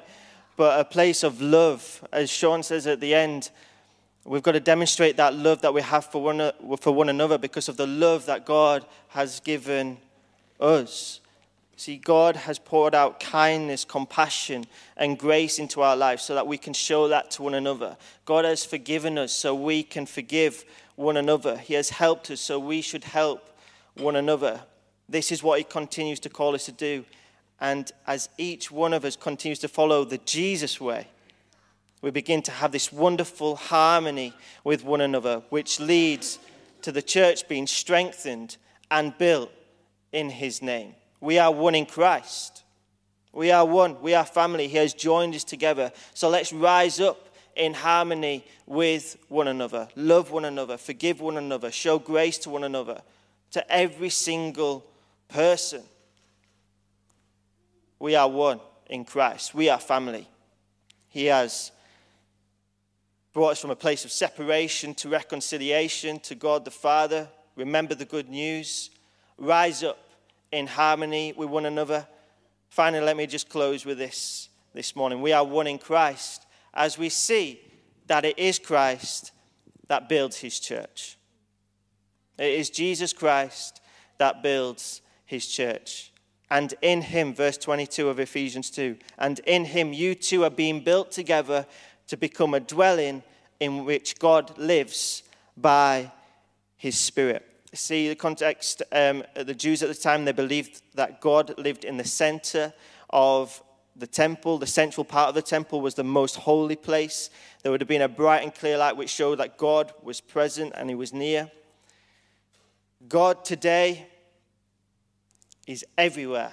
but 0.57 0.79
a 0.79 0.83
place 0.83 1.23
of 1.23 1.41
love. 1.41 2.03
As 2.11 2.29
Sean 2.29 2.63
says 2.63 2.87
at 2.87 2.99
the 2.99 3.13
end, 3.13 3.51
we've 4.25 4.43
got 4.43 4.53
to 4.53 4.59
demonstrate 4.59 5.17
that 5.17 5.33
love 5.33 5.61
that 5.61 5.73
we 5.73 5.81
have 5.81 6.05
for 6.05 6.21
one, 6.21 6.51
for 6.79 6.93
one 6.93 7.09
another 7.09 7.37
because 7.37 7.69
of 7.69 7.77
the 7.77 7.87
love 7.87 8.25
that 8.25 8.45
God 8.45 8.85
has 9.09 9.39
given 9.39 9.97
us. 10.59 11.20
See, 11.77 11.97
God 11.97 12.35
has 12.35 12.59
poured 12.59 12.93
out 12.93 13.19
kindness, 13.19 13.85
compassion, 13.85 14.65
and 14.97 15.17
grace 15.17 15.57
into 15.57 15.81
our 15.81 15.95
lives 15.95 16.23
so 16.23 16.35
that 16.35 16.45
we 16.45 16.57
can 16.57 16.73
show 16.73 17.07
that 17.07 17.31
to 17.31 17.43
one 17.43 17.55
another. 17.55 17.97
God 18.25 18.45
has 18.45 18.63
forgiven 18.63 19.17
us 19.17 19.31
so 19.31 19.55
we 19.55 19.81
can 19.81 20.05
forgive 20.05 20.63
one 20.95 21.17
another. 21.17 21.57
He 21.57 21.73
has 21.73 21.89
helped 21.89 22.29
us 22.29 22.39
so 22.39 22.59
we 22.59 22.81
should 22.81 23.03
help 23.03 23.57
one 23.95 24.15
another. 24.15 24.61
This 25.09 25.31
is 25.31 25.41
what 25.41 25.57
He 25.57 25.63
continues 25.63 26.19
to 26.21 26.29
call 26.29 26.53
us 26.53 26.65
to 26.65 26.71
do. 26.71 27.03
And 27.59 27.91
as 28.07 28.29
each 28.37 28.71
one 28.71 28.93
of 28.93 29.05
us 29.05 29.15
continues 29.15 29.59
to 29.59 29.67
follow 29.67 30.03
the 30.03 30.17
Jesus 30.19 30.79
way, 30.79 31.07
we 32.01 32.09
begin 32.09 32.41
to 32.43 32.51
have 32.51 32.71
this 32.71 32.91
wonderful 32.91 33.55
harmony 33.55 34.33
with 34.63 34.83
one 34.83 35.01
another, 35.01 35.43
which 35.49 35.79
leads 35.79 36.39
to 36.81 36.91
the 36.91 37.01
church 37.01 37.47
being 37.47 37.67
strengthened 37.67 38.57
and 38.89 39.15
built 39.17 39.51
in 40.11 40.29
his 40.29 40.61
name. 40.61 40.95
We 41.21 41.37
are 41.39 41.51
one 41.51 41.75
in 41.75 41.85
Christ. 41.85 42.63
We 43.31 43.51
are 43.51 43.65
one. 43.65 44.01
We 44.01 44.13
are 44.13 44.25
family. 44.25 44.67
He 44.67 44.77
has 44.77 44.93
joined 44.93 45.35
us 45.35 45.45
together. 45.45 45.91
So 46.13 46.27
let's 46.27 46.51
rise 46.51 46.99
up 46.99 47.29
in 47.55 47.73
harmony 47.73 48.45
with 48.65 49.17
one 49.29 49.47
another, 49.47 49.87
love 49.95 50.31
one 50.31 50.45
another, 50.45 50.77
forgive 50.77 51.19
one 51.19 51.37
another, 51.37 51.69
show 51.71 51.99
grace 51.99 52.37
to 52.39 52.49
one 52.49 52.63
another, 52.63 53.01
to 53.51 53.71
every 53.71 54.09
single 54.09 54.85
person. 55.27 55.83
We 57.99 58.15
are 58.15 58.29
one 58.29 58.59
in 58.87 59.05
Christ. 59.05 59.53
We 59.53 59.69
are 59.69 59.79
family. 59.79 60.27
He 61.09 61.25
has 61.25 61.71
brought 63.33 63.51
us 63.51 63.61
from 63.61 63.69
a 63.69 63.75
place 63.75 64.05
of 64.05 64.11
separation 64.11 64.93
to 64.95 65.09
reconciliation 65.09 66.19
to 66.21 66.35
God 66.35 66.65
the 66.65 66.71
Father. 66.71 67.27
Remember 67.55 67.95
the 67.95 68.05
good 68.05 68.29
news. 68.29 68.89
Rise 69.37 69.83
up 69.83 69.99
in 70.51 70.67
harmony 70.67 71.33
with 71.35 71.49
one 71.49 71.65
another. 71.65 72.07
Finally, 72.69 73.05
let 73.05 73.17
me 73.17 73.27
just 73.27 73.49
close 73.49 73.85
with 73.85 73.97
this 73.97 74.49
this 74.73 74.95
morning. 74.95 75.21
We 75.21 75.33
are 75.33 75.43
one 75.43 75.67
in 75.67 75.77
Christ 75.77 76.45
as 76.73 76.97
we 76.97 77.09
see 77.09 77.59
that 78.07 78.25
it 78.25 78.39
is 78.39 78.59
Christ 78.59 79.31
that 79.87 80.07
builds 80.07 80.37
his 80.37 80.59
church. 80.59 81.17
It 82.37 82.53
is 82.53 82.69
Jesus 82.69 83.13
Christ 83.13 83.81
that 84.17 84.41
builds 84.41 85.01
his 85.25 85.47
church. 85.47 86.11
And 86.49 86.73
in 86.81 87.01
him, 87.01 87.33
verse 87.33 87.57
22 87.57 88.09
of 88.09 88.19
Ephesians 88.19 88.69
2, 88.71 88.97
and 89.17 89.39
in 89.45 89.65
him 89.65 89.93
you 89.93 90.15
too 90.15 90.43
are 90.43 90.49
being 90.49 90.83
built 90.83 91.11
together 91.11 91.65
to 92.07 92.17
become 92.17 92.53
a 92.53 92.59
dwelling 92.59 93.23
in 93.59 93.85
which 93.85 94.19
God 94.19 94.57
lives 94.57 95.23
by 95.55 96.11
his 96.75 96.97
Spirit. 96.97 97.47
See 97.73 98.09
the 98.09 98.15
context, 98.15 98.83
um, 98.91 99.23
the 99.33 99.53
Jews 99.53 99.81
at 99.81 99.87
the 99.87 99.95
time, 99.95 100.25
they 100.25 100.33
believed 100.33 100.81
that 100.95 101.21
God 101.21 101.57
lived 101.57 101.85
in 101.85 101.95
the 101.95 102.03
center 102.03 102.73
of 103.09 103.63
the 103.95 104.07
temple. 104.07 104.57
The 104.57 104.67
central 104.67 105.05
part 105.05 105.29
of 105.29 105.35
the 105.35 105.41
temple 105.41 105.79
was 105.79 105.95
the 105.95 106.03
most 106.03 106.35
holy 106.35 106.75
place. 106.75 107.29
There 107.63 107.71
would 107.71 107.79
have 107.79 107.87
been 107.87 108.01
a 108.01 108.09
bright 108.09 108.43
and 108.43 108.53
clear 108.53 108.77
light 108.77 108.97
which 108.97 109.09
showed 109.09 109.39
that 109.39 109.57
God 109.57 109.93
was 110.03 110.19
present 110.19 110.73
and 110.75 110.89
he 110.89 110.95
was 110.95 111.13
near. 111.13 111.49
God 113.07 113.45
today 113.45 114.05
is 115.65 115.85
everywhere, 115.97 116.51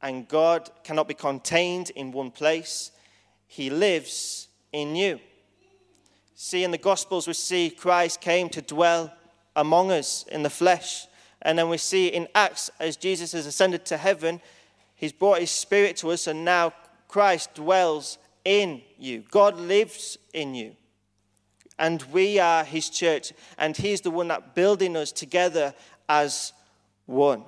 and 0.00 0.28
God 0.28 0.70
cannot 0.84 1.08
be 1.08 1.14
contained 1.14 1.90
in 1.90 2.12
one 2.12 2.30
place. 2.30 2.92
He 3.48 3.70
lives 3.70 4.46
in 4.72 4.94
you. 4.94 5.18
See, 6.36 6.62
in 6.62 6.70
the 6.70 6.78
Gospels, 6.78 7.26
we 7.26 7.32
see 7.32 7.70
Christ 7.70 8.20
came 8.20 8.48
to 8.50 8.62
dwell 8.62 9.12
among 9.58 9.90
us 9.90 10.24
in 10.30 10.42
the 10.42 10.50
flesh. 10.50 11.06
And 11.42 11.58
then 11.58 11.68
we 11.68 11.78
see 11.78 12.08
in 12.08 12.28
Acts, 12.34 12.70
as 12.80 12.96
Jesus 12.96 13.32
has 13.32 13.44
ascended 13.44 13.84
to 13.86 13.96
heaven, 13.96 14.40
he's 14.94 15.12
brought 15.12 15.40
his 15.40 15.50
spirit 15.50 15.96
to 15.98 16.10
us, 16.12 16.26
and 16.26 16.44
now 16.44 16.72
Christ 17.08 17.54
dwells 17.54 18.18
in 18.44 18.82
you. 18.98 19.24
God 19.30 19.58
lives 19.58 20.16
in 20.32 20.54
you. 20.54 20.76
And 21.78 22.02
we 22.12 22.38
are 22.38 22.64
his 22.64 22.88
church, 22.88 23.32
and 23.58 23.76
he's 23.76 24.00
the 24.00 24.10
one 24.10 24.28
that 24.28 24.54
building 24.54 24.96
us 24.96 25.12
together 25.12 25.74
as 26.08 26.52
one. 27.06 27.44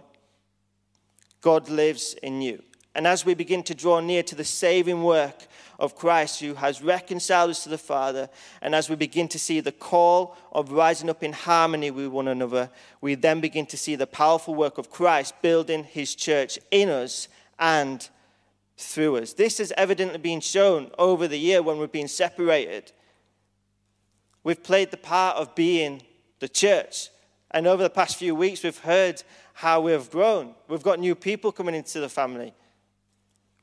God 1.40 1.68
lives 1.68 2.14
in 2.22 2.42
you. 2.42 2.62
And 2.94 3.06
as 3.06 3.24
we 3.24 3.34
begin 3.34 3.62
to 3.64 3.74
draw 3.74 4.00
near 4.00 4.22
to 4.24 4.34
the 4.34 4.44
saving 4.44 5.02
work 5.02 5.46
of 5.80 5.96
Christ 5.96 6.40
who 6.40 6.54
has 6.54 6.82
reconciled 6.82 7.50
us 7.50 7.64
to 7.64 7.68
the 7.70 7.78
Father, 7.78 8.28
and 8.62 8.74
as 8.74 8.88
we 8.88 8.96
begin 8.96 9.26
to 9.28 9.38
see 9.38 9.60
the 9.60 9.72
call 9.72 10.36
of 10.52 10.70
rising 10.70 11.10
up 11.10 11.22
in 11.22 11.32
harmony 11.32 11.90
with 11.90 12.08
one 12.08 12.28
another, 12.28 12.70
we 13.00 13.14
then 13.14 13.40
begin 13.40 13.66
to 13.66 13.76
see 13.76 13.96
the 13.96 14.06
powerful 14.06 14.54
work 14.54 14.78
of 14.78 14.90
Christ 14.90 15.34
building 15.42 15.84
his 15.84 16.14
church 16.14 16.58
in 16.70 16.88
us 16.88 17.28
and 17.58 18.08
through 18.76 19.16
us. 19.16 19.32
This 19.32 19.58
has 19.58 19.72
evidently 19.76 20.18
been 20.18 20.40
shown 20.40 20.90
over 20.98 21.26
the 21.26 21.38
year 21.38 21.62
when 21.62 21.78
we've 21.78 21.90
been 21.90 22.08
separated. 22.08 22.92
We've 24.44 24.62
played 24.62 24.90
the 24.90 24.96
part 24.96 25.36
of 25.36 25.54
being 25.54 26.02
the 26.40 26.48
church. 26.48 27.08
And 27.50 27.66
over 27.66 27.82
the 27.82 27.90
past 27.90 28.16
few 28.16 28.34
weeks, 28.34 28.62
we've 28.62 28.78
heard 28.78 29.22
how 29.54 29.80
we've 29.80 30.10
grown. 30.10 30.54
We've 30.68 30.82
got 30.82 31.00
new 31.00 31.14
people 31.14 31.52
coming 31.52 31.74
into 31.74 32.00
the 32.00 32.08
family. 32.08 32.54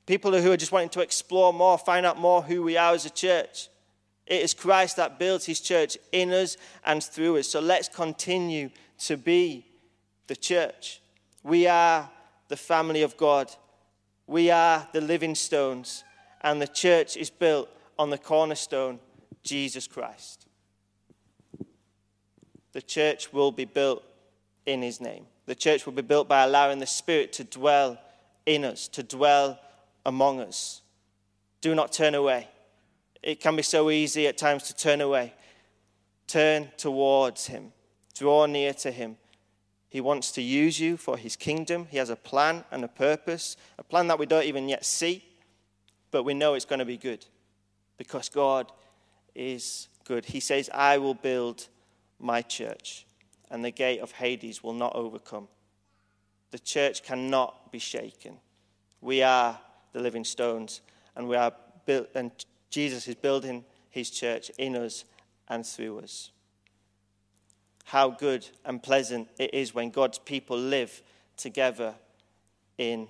People 0.08 0.32
who 0.42 0.52
are 0.54 0.58
just 0.58 0.72
wanting 0.72 0.90
to 0.90 1.02
explore 1.02 1.52
more, 1.54 1.78
find 1.78 2.06
out 2.06 2.18
more 2.18 2.42
who 2.42 2.64
we 2.64 2.78
are 2.78 2.94
as 2.94 3.06
a 3.06 3.10
church. 3.10 3.68
It 4.26 4.42
is 4.42 4.54
Christ 4.54 4.96
that 4.96 5.20
builds 5.20 5.46
his 5.46 5.60
church 5.60 5.98
in 6.14 6.32
us 6.32 6.56
and 6.86 7.04
through 7.04 7.38
us. 7.38 7.50
So 7.50 7.60
let's 7.60 7.90
continue 7.90 8.70
to 9.00 9.18
be 9.18 9.66
the 10.28 10.36
church. 10.36 11.02
We 11.44 11.68
are 11.68 12.10
the 12.48 12.56
family 12.56 13.02
of 13.04 13.18
God. 13.18 13.52
We 14.28 14.50
are 14.50 14.88
the 14.94 15.02
living 15.02 15.36
stones. 15.36 16.06
And 16.40 16.62
the 16.62 16.68
church 16.68 17.18
is 17.18 17.30
built 17.30 17.70
on 18.00 18.10
the 18.10 18.18
cornerstone, 18.18 19.00
Jesus 19.44 19.88
Christ. 19.88 20.48
The 22.72 22.82
church 22.82 23.34
will 23.34 23.52
be 23.52 23.66
built 23.66 24.04
in 24.66 24.82
his 24.82 25.02
name. 25.02 25.26
The 25.48 25.56
church 25.56 25.86
will 25.86 25.94
be 25.94 26.02
built 26.02 26.30
by 26.30 26.44
allowing 26.44 26.80
the 26.80 26.86
Spirit 26.86 27.34
to 27.34 27.44
dwell 27.44 28.00
in 28.46 28.64
us, 28.64 28.88
to 28.90 29.04
dwell 29.04 29.60
among 30.08 30.40
us. 30.40 30.82
Do 31.62 31.76
not 31.76 31.92
turn 31.92 32.16
away. 32.16 32.48
It 33.22 33.42
can 33.42 33.56
be 33.56 33.62
so 33.62 33.92
easy 33.92 34.26
at 34.26 34.38
times 34.38 34.64
to 34.64 34.76
turn 34.76 35.02
away. 35.02 35.34
Turn 36.28 36.72
towards 36.78 37.48
him, 37.48 37.74
draw 38.16 38.46
near 38.48 38.74
to 38.74 38.90
him. 38.90 39.18
He 39.90 40.02
wants 40.02 40.32
to 40.32 40.42
use 40.42 40.80
you 40.80 40.98
for 40.98 41.18
his 41.18 41.36
kingdom. 41.36 41.88
He 41.90 41.98
has 41.98 42.10
a 42.10 42.16
plan 42.16 42.64
and 42.72 42.84
a 42.84 42.88
purpose, 42.88 43.58
a 43.78 43.84
plan 43.84 44.08
that 44.08 44.20
we 44.20 44.26
don't 44.26 44.46
even 44.46 44.68
yet 44.68 44.86
see, 44.86 45.24
but 46.12 46.24
we 46.24 46.34
know 46.34 46.54
it's 46.54 46.66
going 46.66 46.80
to 46.80 46.86
be 46.86 46.98
good 46.98 47.26
because 47.98 48.30
God 48.30 48.72
is 49.36 49.88
good. 50.04 50.26
He 50.26 50.40
says, 50.40 50.70
I 50.74 50.98
will 50.98 51.14
build 51.14 51.68
my 52.20 52.42
church 52.42 53.06
and 53.50 53.64
the 53.64 53.72
gate 53.72 54.00
of 54.00 54.12
Hades 54.12 54.64
will 54.64 54.74
not 54.74 54.96
overcome. 54.96 55.48
The 56.52 56.60
church 56.60 57.04
cannot 57.04 57.72
be 57.72 57.80
shaken. 57.80 58.38
We 59.02 59.22
are 59.22 59.60
the 59.94 60.00
living 60.00 60.24
stones, 60.24 60.82
and 61.16 61.28
we 61.28 61.36
are 61.36 61.54
built, 61.86 62.10
and 62.16 62.32
Jesus 62.70 63.08
is 63.08 63.16
building 63.16 63.64
his 63.90 64.10
church 64.10 64.52
in 64.58 64.76
us 64.76 65.06
and 65.48 65.66
through 65.66 66.00
us. 66.00 66.32
How 67.86 68.10
good 68.10 68.48
and 68.66 68.84
pleasant 68.84 69.30
it 69.40 69.54
is 69.54 69.74
when 69.74 69.90
God's 69.90 70.20
people 70.20 70.58
live 70.58 71.02
together 71.38 71.96
in 72.78 73.08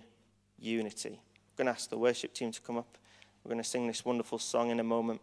unity. 0.59 1.09
I'm 1.09 1.55
going 1.57 1.65
to 1.65 1.71
ask 1.71 1.89
the 1.89 1.97
worship 1.97 2.33
team 2.33 2.51
to 2.51 2.61
come 2.61 2.77
up. 2.77 2.97
We're 3.43 3.49
going 3.49 3.63
to 3.63 3.67
sing 3.67 3.87
this 3.87 4.05
wonderful 4.05 4.39
song 4.39 4.69
in 4.69 4.79
a 4.79 4.83
moment. 4.83 5.21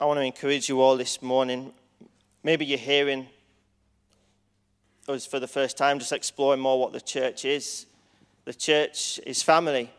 I 0.00 0.04
want 0.04 0.18
to 0.18 0.24
encourage 0.24 0.68
you 0.68 0.80
all 0.80 0.96
this 0.96 1.22
morning. 1.22 1.72
Maybe 2.42 2.64
you're 2.64 2.78
hearing 2.78 3.26
us 5.08 5.26
for 5.26 5.40
the 5.40 5.48
first 5.48 5.76
time, 5.76 5.98
just 5.98 6.12
exploring 6.12 6.60
more 6.60 6.78
what 6.78 6.92
the 6.92 7.00
church 7.00 7.44
is. 7.44 7.86
The 8.44 8.52
church 8.52 9.18
is 9.24 9.42
family, 9.42 9.90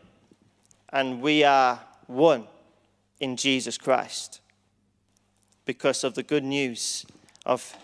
and 0.90 1.20
we 1.20 1.42
are 1.42 1.80
one 2.06 2.46
in 3.18 3.36
Jesus 3.36 3.76
Christ 3.76 4.40
because 5.64 6.04
of 6.04 6.14
the 6.14 6.22
good 6.22 6.44
news 6.44 7.04
of 7.44 7.76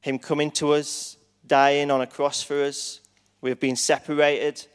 Him 0.00 0.18
coming 0.18 0.50
to 0.52 0.72
us, 0.72 1.18
dying 1.46 1.90
on 1.90 2.00
a 2.00 2.06
cross 2.06 2.42
for 2.42 2.64
us. 2.64 3.00
We've 3.42 3.60
been 3.60 3.76
separated 3.76 4.66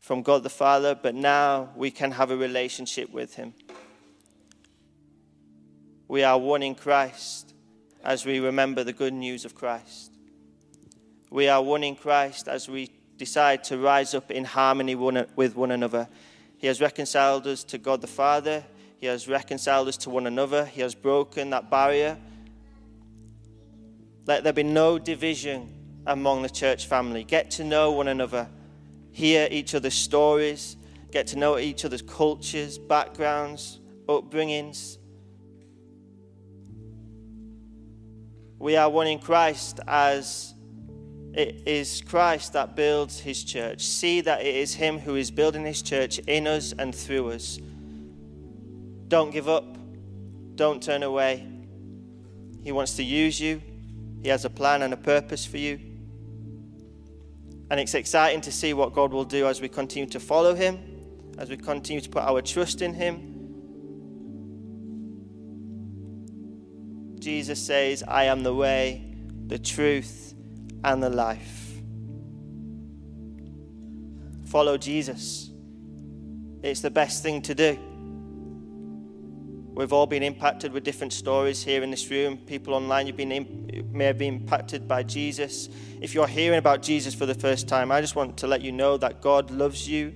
from 0.00 0.20
God 0.20 0.42
the 0.42 0.50
Father, 0.50 0.94
but 0.94 1.14
now 1.14 1.70
we 1.74 1.90
can 1.90 2.10
have 2.10 2.30
a 2.30 2.36
relationship 2.36 3.10
with 3.10 3.36
Him. 3.36 3.54
We 6.08 6.24
are 6.24 6.38
one 6.38 6.62
in 6.62 6.74
Christ 6.74 7.54
as 8.04 8.26
we 8.26 8.40
remember 8.40 8.84
the 8.84 8.92
good 8.92 9.14
news 9.14 9.46
of 9.46 9.54
Christ. 9.54 10.12
We 11.30 11.48
are 11.48 11.62
one 11.62 11.82
in 11.82 11.96
Christ 11.96 12.48
as 12.48 12.68
we 12.68 12.90
decide 13.16 13.64
to 13.64 13.78
rise 13.78 14.14
up 14.14 14.30
in 14.30 14.44
harmony 14.44 14.94
with 14.94 15.56
one 15.56 15.70
another. 15.70 16.08
He 16.58 16.66
has 16.66 16.80
reconciled 16.80 17.46
us 17.46 17.64
to 17.64 17.78
God 17.78 18.00
the 18.00 18.06
Father. 18.06 18.64
He 18.98 19.06
has 19.06 19.28
reconciled 19.28 19.88
us 19.88 19.96
to 19.98 20.10
one 20.10 20.26
another. 20.26 20.64
He 20.64 20.80
has 20.80 20.94
broken 20.94 21.50
that 21.50 21.70
barrier. 21.70 22.16
Let 24.26 24.42
there 24.42 24.52
be 24.52 24.62
no 24.62 24.98
division 24.98 25.72
among 26.06 26.42
the 26.42 26.50
church 26.50 26.86
family. 26.86 27.24
Get 27.24 27.50
to 27.52 27.64
know 27.64 27.92
one 27.92 28.08
another. 28.08 28.48
Hear 29.12 29.48
each 29.50 29.74
other's 29.74 29.94
stories. 29.94 30.76
Get 31.12 31.28
to 31.28 31.38
know 31.38 31.58
each 31.58 31.84
other's 31.84 32.02
cultures, 32.02 32.78
backgrounds, 32.78 33.80
upbringings. 34.06 34.98
We 38.58 38.76
are 38.76 38.88
one 38.90 39.06
in 39.06 39.18
Christ 39.18 39.80
as 39.86 40.54
it 41.36 41.62
is 41.66 42.02
Christ 42.02 42.54
that 42.54 42.74
builds 42.74 43.20
his 43.20 43.44
church. 43.44 43.82
See 43.82 44.20
that 44.22 44.40
it 44.40 44.54
is 44.54 44.74
him 44.74 44.98
who 44.98 45.16
is 45.16 45.30
building 45.30 45.64
his 45.64 45.82
church 45.82 46.18
in 46.20 46.46
us 46.46 46.72
and 46.78 46.94
through 46.94 47.30
us. 47.30 47.58
Don't 49.08 49.30
give 49.30 49.48
up. 49.48 49.76
Don't 50.56 50.82
turn 50.82 51.02
away. 51.02 51.46
He 52.62 52.72
wants 52.72 52.96
to 52.96 53.02
use 53.02 53.40
you. 53.40 53.62
He 54.22 54.28
has 54.28 54.44
a 54.44 54.50
plan 54.50 54.82
and 54.82 54.92
a 54.94 54.96
purpose 54.96 55.44
for 55.46 55.58
you. 55.58 55.78
And 57.70 57.78
it's 57.78 57.94
exciting 57.94 58.40
to 58.42 58.52
see 58.52 58.74
what 58.74 58.94
God 58.94 59.12
will 59.12 59.24
do 59.24 59.46
as 59.46 59.60
we 59.60 59.68
continue 59.68 60.08
to 60.10 60.20
follow 60.20 60.54
him, 60.54 60.78
as 61.38 61.50
we 61.50 61.56
continue 61.56 62.00
to 62.00 62.08
put 62.08 62.22
our 62.22 62.40
trust 62.40 62.82
in 62.82 62.94
him 62.94 63.36
Jesus 67.26 67.66
says, 67.66 68.04
I 68.06 68.26
am 68.26 68.44
the 68.44 68.54
way, 68.54 69.04
the 69.48 69.58
truth, 69.58 70.25
and 70.84 71.02
the 71.02 71.10
life. 71.10 71.80
Follow 74.46 74.76
Jesus. 74.78 75.50
It's 76.62 76.80
the 76.80 76.90
best 76.90 77.22
thing 77.22 77.42
to 77.42 77.54
do. 77.54 77.78
We've 79.74 79.92
all 79.92 80.06
been 80.06 80.22
impacted 80.22 80.72
with 80.72 80.84
different 80.84 81.12
stories 81.12 81.62
here 81.62 81.82
in 81.82 81.90
this 81.90 82.10
room. 82.10 82.38
People 82.38 82.72
online, 82.72 83.06
you've 83.06 83.16
been 83.16 83.28
may 83.92 84.04
have 84.06 84.18
been 84.18 84.36
impacted 84.36 84.88
by 84.88 85.02
Jesus. 85.02 85.68
If 86.00 86.14
you're 86.14 86.26
hearing 86.26 86.58
about 86.58 86.82
Jesus 86.82 87.14
for 87.14 87.26
the 87.26 87.34
first 87.34 87.68
time, 87.68 87.92
I 87.92 88.00
just 88.00 88.16
want 88.16 88.38
to 88.38 88.46
let 88.46 88.62
you 88.62 88.72
know 88.72 88.96
that 88.96 89.20
God 89.20 89.50
loves 89.50 89.88
you 89.88 90.14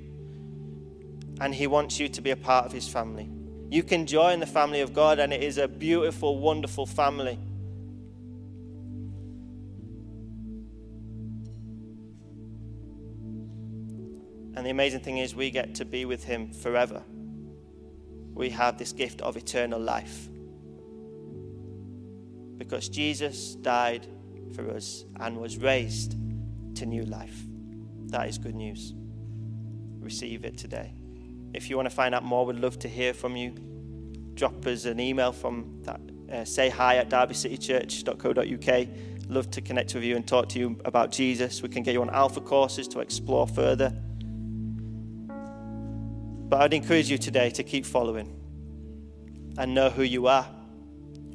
and 1.41 1.55
He 1.55 1.67
wants 1.67 1.99
you 1.99 2.09
to 2.09 2.21
be 2.21 2.31
a 2.31 2.37
part 2.37 2.67
of 2.67 2.73
His 2.73 2.89
family. 2.89 3.29
You 3.71 3.83
can 3.83 4.07
join 4.07 4.41
the 4.41 4.47
family 4.47 4.81
of 4.81 4.93
God, 4.93 5.19
and 5.19 5.33
it 5.33 5.43
is 5.43 5.57
a 5.57 5.69
beautiful, 5.69 6.39
wonderful 6.39 6.87
family. 6.87 7.39
And 14.61 14.67
the 14.67 14.73
amazing 14.73 15.01
thing 15.01 15.17
is, 15.17 15.35
we 15.35 15.51
get 15.51 15.75
to 15.77 15.87
be 15.87 16.05
with 16.05 16.23
Him 16.23 16.53
forever. 16.53 17.03
We 18.35 18.51
have 18.51 18.77
this 18.77 18.93
gift 18.93 19.23
of 19.23 19.39
eternal 19.39 19.81
life. 19.81 20.29
Because 22.59 22.91
Jesus 22.91 23.55
died 23.55 24.07
for 24.55 24.71
us 24.71 25.07
and 25.19 25.39
was 25.39 25.57
raised 25.57 26.19
to 26.75 26.85
new 26.85 27.07
life. 27.07 27.43
That 28.09 28.29
is 28.29 28.37
good 28.37 28.55
news. 28.55 28.93
Receive 29.99 30.45
it 30.45 30.59
today. 30.59 30.93
If 31.55 31.71
you 31.71 31.77
want 31.77 31.89
to 31.89 31.95
find 31.97 32.15
out 32.15 32.23
more, 32.23 32.45
we'd 32.45 32.57
love 32.57 32.79
to 32.81 32.89
hear 32.89 33.15
from 33.15 33.37
you. 33.39 33.55
Drop 34.35 34.67
us 34.67 34.85
an 34.85 35.01
email 35.01 35.33
from 35.33 35.81
that, 35.85 36.03
uh, 36.31 36.45
say 36.45 36.69
hi 36.69 36.99
at 36.99 37.09
derbycitychurch.co.uk. 37.09 38.89
Love 39.31 39.51
to 39.53 39.63
connect 39.63 39.95
with 39.95 40.05
you 40.05 40.17
and 40.17 40.29
talk 40.29 40.51
to 40.51 40.59
you 40.59 40.79
about 40.85 41.11
Jesus. 41.11 41.63
We 41.63 41.71
can 41.71 41.83
get 41.83 41.95
you 41.95 42.03
on 42.03 42.11
alpha 42.11 42.43
courses 42.43 42.87
to 42.89 43.01
explore 43.01 43.49
further. 43.49 43.97
But 46.51 46.63
I'd 46.63 46.75
encourage 46.75 47.09
you 47.09 47.17
today 47.17 47.49
to 47.51 47.63
keep 47.63 47.87
following 47.87 48.37
and 49.57 49.73
know 49.73 49.89
who 49.89 50.03
you 50.03 50.27
are. 50.27 50.49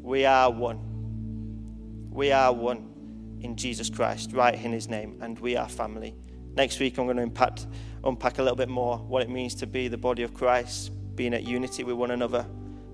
We 0.01 0.25
are 0.25 0.51
one. 0.51 2.09
We 2.11 2.33
are 2.33 2.51
one 2.51 3.37
in 3.39 3.55
Jesus 3.55 3.89
Christ, 3.89 4.33
right 4.33 4.53
in 4.53 4.73
His 4.73 4.89
name, 4.89 5.17
and 5.21 5.39
we 5.39 5.55
are 5.55 5.69
family. 5.69 6.15
Next 6.55 6.81
week, 6.81 6.97
I'm 6.97 7.05
going 7.05 7.15
to 7.15 7.23
impact, 7.23 7.67
unpack 8.03 8.39
a 8.39 8.41
little 8.41 8.57
bit 8.57 8.67
more 8.67 8.97
what 8.97 9.21
it 9.21 9.29
means 9.29 9.55
to 9.55 9.67
be 9.67 9.87
the 9.87 9.97
body 9.97 10.23
of 10.23 10.33
Christ, 10.33 10.91
being 11.15 11.33
at 11.33 11.43
unity 11.43 11.85
with 11.85 11.95
one 11.95 12.11
another. 12.11 12.45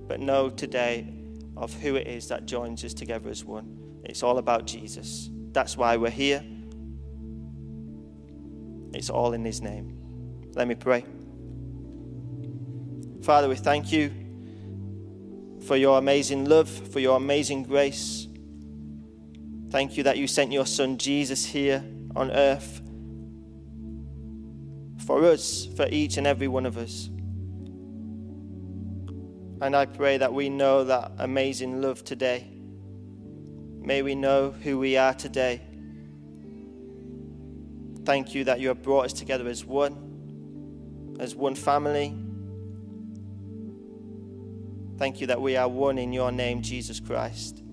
But 0.08 0.20
know 0.20 0.52
today 0.52 1.12
of 1.58 1.74
who 1.74 1.96
it 1.96 2.06
is 2.06 2.28
that 2.28 2.46
joins 2.46 2.86
us 2.86 2.94
together 2.94 3.32
as 3.32 3.44
one. 3.44 4.02
It's 4.04 4.22
all 4.22 4.38
about 4.38 4.66
Jesus. 4.68 5.32
That's 5.54 5.76
why 5.76 5.98
we're 5.98 6.12
here. 6.12 6.46
It's 8.94 9.10
all 9.10 9.34
in 9.34 9.44
His 9.44 9.60
name. 9.60 9.98
Let 10.54 10.68
me 10.68 10.76
pray. 10.76 11.04
Father, 13.22 13.48
we 13.48 13.56
thank 13.56 13.92
you 13.92 14.12
for 15.68 15.76
your 15.76 16.00
amazing 16.00 16.46
love, 16.46 16.70
for 16.70 17.00
your 17.00 17.18
amazing 17.18 17.64
grace. 17.64 18.28
Thank 19.70 19.96
you 19.96 20.04
that 20.04 20.18
you 20.18 20.26
sent 20.26 20.52
your 20.52 20.66
son 20.66 20.98
Jesus 20.98 21.46
here 21.46 21.84
on 22.16 22.32
earth 22.32 22.82
for 25.06 25.24
us, 25.26 25.68
for 25.76 25.88
each 25.92 26.18
and 26.18 26.26
every 26.26 26.48
one 26.48 26.66
of 26.66 26.78
us. 26.78 27.10
And 29.62 29.76
I 29.76 29.86
pray 29.86 30.18
that 30.18 30.34
we 30.34 30.50
know 30.50 30.84
that 30.86 31.12
amazing 31.20 31.80
love 31.80 32.04
today. 32.04 32.48
May 33.84 34.02
we 34.02 34.16
know 34.16 34.50
who 34.50 34.80
we 34.80 34.98
are 34.98 35.14
today. 35.14 35.62
Thank 38.04 38.34
you 38.34 38.46
that 38.46 38.60
you 38.60 38.70
have 38.70 38.82
brought 38.82 39.06
us 39.06 39.14
together 39.14 39.48
as 39.48 39.64
one, 39.64 41.18
as 41.20 41.36
one 41.36 41.54
family 41.54 42.16
Thank 45.02 45.20
you 45.20 45.26
that 45.26 45.42
we 45.42 45.58
are 45.58 45.68
one 45.68 45.98
in 45.98 46.14
your 46.14 46.32
name, 46.32 46.62
Jesus 46.62 47.00
Christ. 47.00 47.64